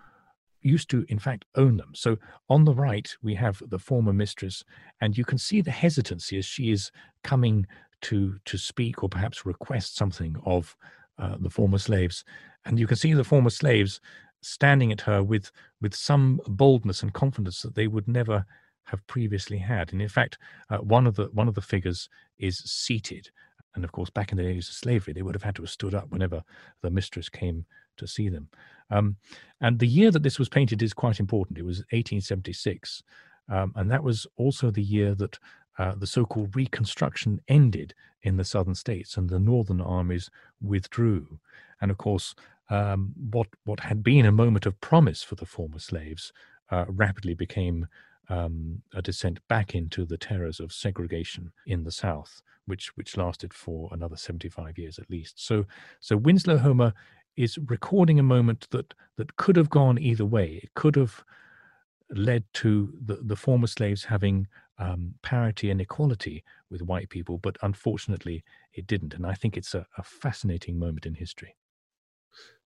[0.61, 1.93] used to, in fact, own them.
[1.95, 2.17] So
[2.49, 4.65] on the right we have the former mistress,
[5.01, 6.91] and you can see the hesitancy as she is
[7.23, 7.67] coming
[8.01, 10.77] to to speak or perhaps request something of
[11.19, 12.25] uh, the former slaves,
[12.65, 14.01] and you can see the former slaves
[14.45, 18.45] standing at her with with some boldness and confidence that they would never
[18.85, 19.93] have previously had.
[19.93, 20.39] And in fact,
[20.71, 23.31] uh, one of the one of the figures is seated.
[23.75, 25.71] And of course, back in the days of slavery, they would have had to have
[25.71, 26.43] stood up whenever
[26.83, 27.67] the mistress came
[27.97, 28.49] to see them.
[28.91, 29.17] Um,
[29.61, 31.59] and the year that this was painted is quite important.
[31.59, 33.03] It was 1876,
[33.49, 35.39] um, and that was also the year that
[35.79, 40.31] uh, the so-called Reconstruction ended in the southern states, and the northern armies
[40.61, 41.41] withdrew.
[41.81, 42.35] And of course,
[42.75, 46.33] um, what what had been a moment of promise for the former slaves
[46.71, 47.87] uh, rapidly became
[48.29, 53.55] um, a descent back into the terrors of segregation in the South, which which lasted
[53.55, 55.45] for another 75 years at least.
[55.47, 55.67] So
[56.01, 56.93] so Winslow Homer
[57.37, 60.61] is recording a moment that that could have gone either way.
[60.63, 61.25] It could have
[62.11, 64.47] led to the, the former slaves having
[64.79, 69.15] um, parity and equality with white people, but unfortunately it didn't.
[69.15, 71.55] And I think it's a, a fascinating moment in history.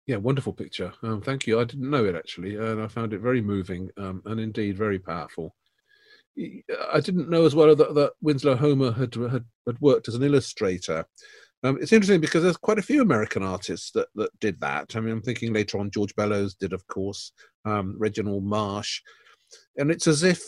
[0.08, 0.93] Yeah, wonderful picture.
[1.03, 1.60] Um, thank you.
[1.60, 4.99] I didn't know it actually, and I found it very moving um, and indeed very
[4.99, 5.53] powerful.
[6.93, 10.24] I didn't know as well that, that Winslow Homer had, had, had worked as an
[10.24, 11.05] illustrator.
[11.64, 14.95] Um, it's interesting because there's quite a few American artists that, that did that.
[14.95, 17.34] I mean, I'm thinking later on George Bellows did, of course,
[17.66, 19.01] um, Reginald Marsh,
[19.78, 20.41] and it's as if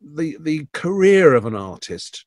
[0.00, 2.24] the the career of an artist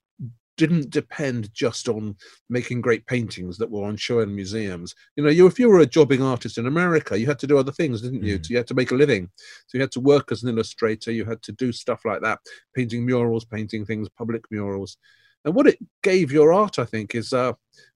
[0.59, 2.17] didn't depend just on
[2.49, 4.93] making great paintings that were on show in museums.
[5.15, 7.57] You know, you if you were a jobbing artist in America, you had to do
[7.57, 8.37] other things, didn't you?
[8.37, 8.45] Mm.
[8.45, 9.29] So you had to make a living.
[9.67, 11.13] So you had to work as an illustrator.
[11.13, 12.39] You had to do stuff like that,
[12.75, 14.97] painting murals, painting things, public murals.
[15.45, 17.55] And what it gave your art, I think, is a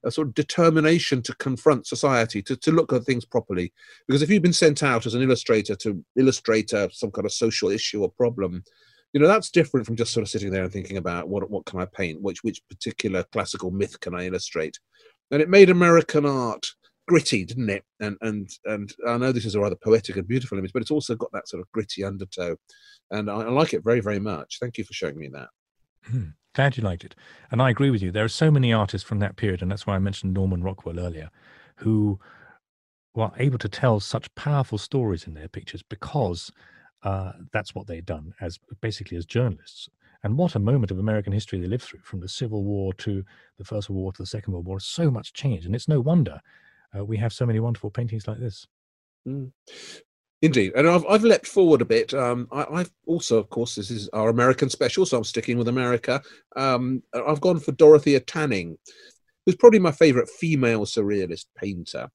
[0.10, 3.74] sort of determination to confront society, to, to look at things properly.
[4.08, 7.70] Because if you've been sent out as an illustrator to illustrate some kind of social
[7.70, 8.64] issue or problem,
[9.14, 11.66] you know that's different from just sort of sitting there and thinking about what what
[11.66, 14.80] can I paint, which which particular classical myth can I illustrate,
[15.32, 16.66] and it made American art
[17.08, 17.84] gritty, didn't it?
[18.00, 20.92] And and and I know this is a rather poetic and beautiful image, but it's
[20.92, 22.58] also got that sort of gritty undertow,
[23.12, 24.58] and I, I like it very very much.
[24.60, 25.50] Thank you for showing me that.
[26.06, 26.30] Hmm.
[26.56, 27.16] Glad you liked it,
[27.52, 28.12] and I agree with you.
[28.12, 31.00] There are so many artists from that period, and that's why I mentioned Norman Rockwell
[31.00, 31.30] earlier,
[31.78, 32.20] who
[33.16, 36.52] were able to tell such powerful stories in their pictures because
[37.04, 39.90] uh, that's what they'd done as basically as journalists.
[40.24, 43.26] And what a moment of American history they lived through, from the Civil War to
[43.58, 44.80] the First World War to the Second World War.
[44.80, 46.40] So much change, and it's no wonder
[46.98, 48.68] uh, we have so many wonderful paintings like this.
[49.28, 49.52] Mm.
[50.42, 52.14] Indeed, and I've I've leapt forward a bit.
[52.14, 55.70] Um, I, have also, of course, this is our American special, so I'm sticking with
[55.70, 56.22] America.
[56.58, 58.78] Um, I've gone for Dorothea Tanning,
[59.46, 62.10] who's probably my favourite female surrealist painter.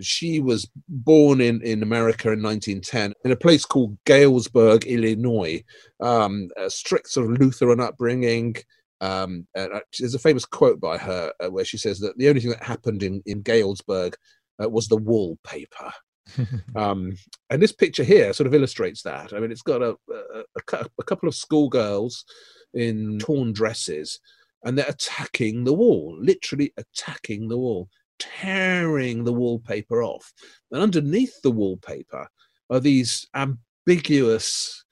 [0.00, 5.62] She was born in in America in 1910 in a place called Galesburg, Illinois.
[6.00, 8.56] Um, a strict sort of Lutheran upbringing.
[9.00, 12.40] Um, uh, there's a famous quote by her uh, where she says that the only
[12.40, 14.16] thing that happened in in Galesburg
[14.62, 15.92] uh, was the wallpaper.
[16.76, 17.16] um,
[17.50, 19.32] and this picture here sort of illustrates that.
[19.32, 22.24] I mean, it's got a, a, a, a couple of schoolgirls
[22.72, 24.20] in torn dresses,
[24.64, 27.88] and they're attacking the wall, literally attacking the wall,
[28.18, 30.32] tearing the wallpaper off.
[30.70, 32.26] And underneath the wallpaper
[32.70, 34.84] are these ambiguous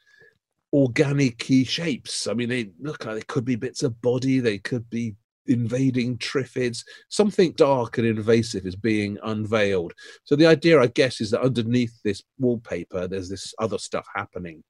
[0.72, 2.26] organic shapes.
[2.26, 5.14] I mean, they look like they could be bits of body, they could be
[5.46, 6.84] invading triffids.
[7.08, 9.92] Something dark and invasive is being unveiled.
[10.24, 14.62] So the idea, I guess, is that underneath this wallpaper, there's this other stuff happening.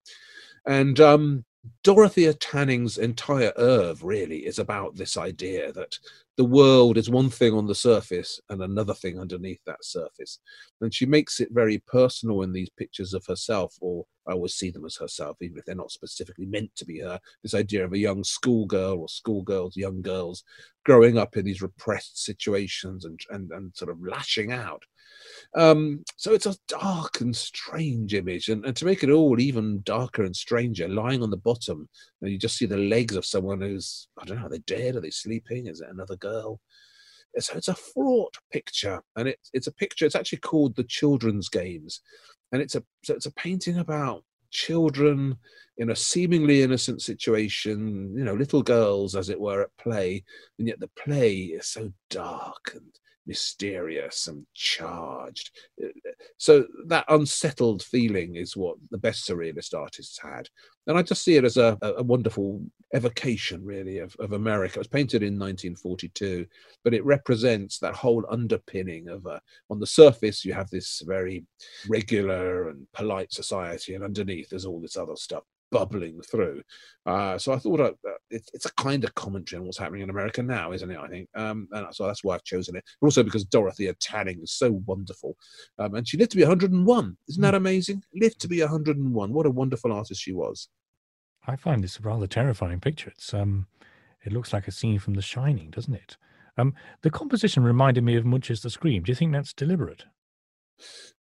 [0.66, 1.44] And um,
[1.84, 5.98] Dorothea Tanning's entire oeuvre really is about this idea that
[6.36, 10.40] the world is one thing on the surface and another thing underneath that surface.
[10.80, 14.70] And she makes it very personal in these pictures of herself, or I always see
[14.70, 17.18] them as herself, even if they're not specifically meant to be her.
[17.42, 20.44] This idea of a young schoolgirl or schoolgirls, young girls,
[20.84, 24.84] growing up in these repressed situations and, and, and sort of lashing out.
[25.54, 28.48] Um, so it's a dark and strange image.
[28.48, 31.88] And, and to make it all even darker and stranger, lying on the bottom,
[32.20, 34.96] and you just see the legs of someone who's, I don't know, are they dead?
[34.96, 35.66] Are they sleeping?
[35.66, 36.60] Is it another girl?
[37.38, 39.02] So it's a fraught picture.
[39.16, 42.00] And it, it's a picture, it's actually called The Children's Games.
[42.52, 45.36] And it's a, so it's a painting about children
[45.78, 50.22] in a seemingly innocent situation, you know, little girls, as it were, at play,
[50.58, 52.86] and yet the play is so dark and
[53.26, 55.50] mysterious and charged.
[55.82, 55.88] Uh,
[56.36, 60.48] so that unsettled feeling is what the best surrealist artists had.
[60.86, 62.60] And I just see it as a, a wonderful
[62.94, 64.76] evocation, really, of, of America.
[64.76, 66.46] It was painted in 1942,
[66.82, 71.44] but it represents that whole underpinning of a, on the surface, you have this very
[71.88, 76.62] regular and polite society, and underneath, there's all this other stuff bubbling through.
[77.04, 77.92] Uh, so I thought uh,
[78.30, 80.98] it, it's a kind of commentary on what's happening in America now, isn't it?
[80.98, 82.84] I think, um, and so that's why I've chosen it.
[83.00, 85.36] But also because Dorothea Tanning is so wonderful,
[85.80, 87.16] um, and she lived to be 101.
[87.28, 87.56] Isn't that hmm.
[87.56, 88.04] amazing?
[88.14, 89.32] Lived to be 101.
[89.32, 90.68] What a wonderful artist she was.
[91.46, 93.10] I find this a rather terrifying picture.
[93.10, 93.66] It's um,
[94.24, 96.16] it looks like a scene from The Shining, doesn't it?
[96.56, 99.02] Um, the composition reminded me of Munch's The Scream.
[99.02, 100.04] Do you think that's deliberate?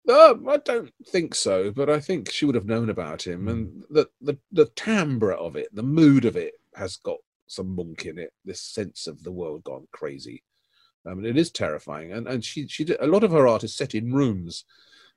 [0.07, 3.67] Uh, I don't think so, but I think she would have known about him, and
[3.87, 3.93] hmm.
[3.93, 8.17] the, the the timbre of it, the mood of it, has got some Munch in
[8.19, 8.33] it.
[8.43, 10.43] This sense of the world gone crazy.
[11.07, 13.63] I mean, it is terrifying, and and she she did a lot of her art
[13.63, 14.65] is set in rooms,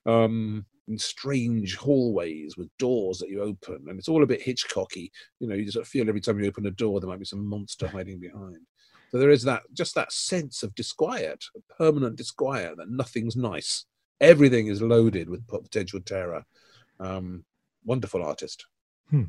[0.07, 5.11] um, in strange hallways with doors that you open, and it's all a bit Hitchcocky.
[5.41, 7.45] You know, you just feel every time you open a door there might be some
[7.45, 8.59] monster hiding behind.
[9.11, 11.45] So there is that just that sense of disquiet,
[11.77, 13.85] permanent disquiet that nothing's nice
[14.21, 16.45] everything is loaded with potential terror.
[17.01, 17.45] Um,
[17.85, 18.67] wonderful artist.
[19.11, 19.25] Hmm.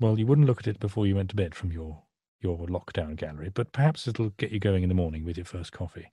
[0.00, 2.02] Well, you wouldn't look at it before you went to bed from your
[2.40, 5.72] your lockdown gallery, but perhaps it'll get you going in the morning with your first
[5.72, 6.12] coffee.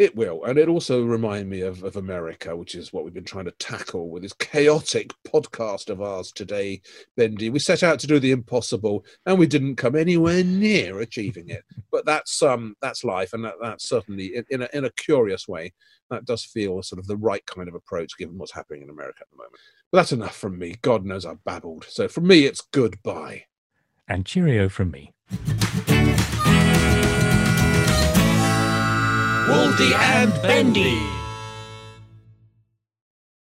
[0.00, 0.42] It will.
[0.44, 3.50] And it also remind me of, of America, which is what we've been trying to
[3.58, 6.80] tackle with this chaotic podcast of ours today,
[7.18, 7.50] Bendy.
[7.50, 11.64] We set out to do the impossible and we didn't come anywhere near achieving it.
[11.92, 15.46] But that's um that's life and that, that's certainly in, in, a, in a curious
[15.46, 15.74] way,
[16.08, 19.18] that does feel sort of the right kind of approach given what's happening in America
[19.20, 19.60] at the moment.
[19.92, 20.76] But that's enough from me.
[20.80, 21.84] God knows I've babbled.
[21.90, 23.44] So from me it's goodbye.
[24.08, 25.12] And cheerio from me.
[29.50, 31.19] Waldy and Bendy.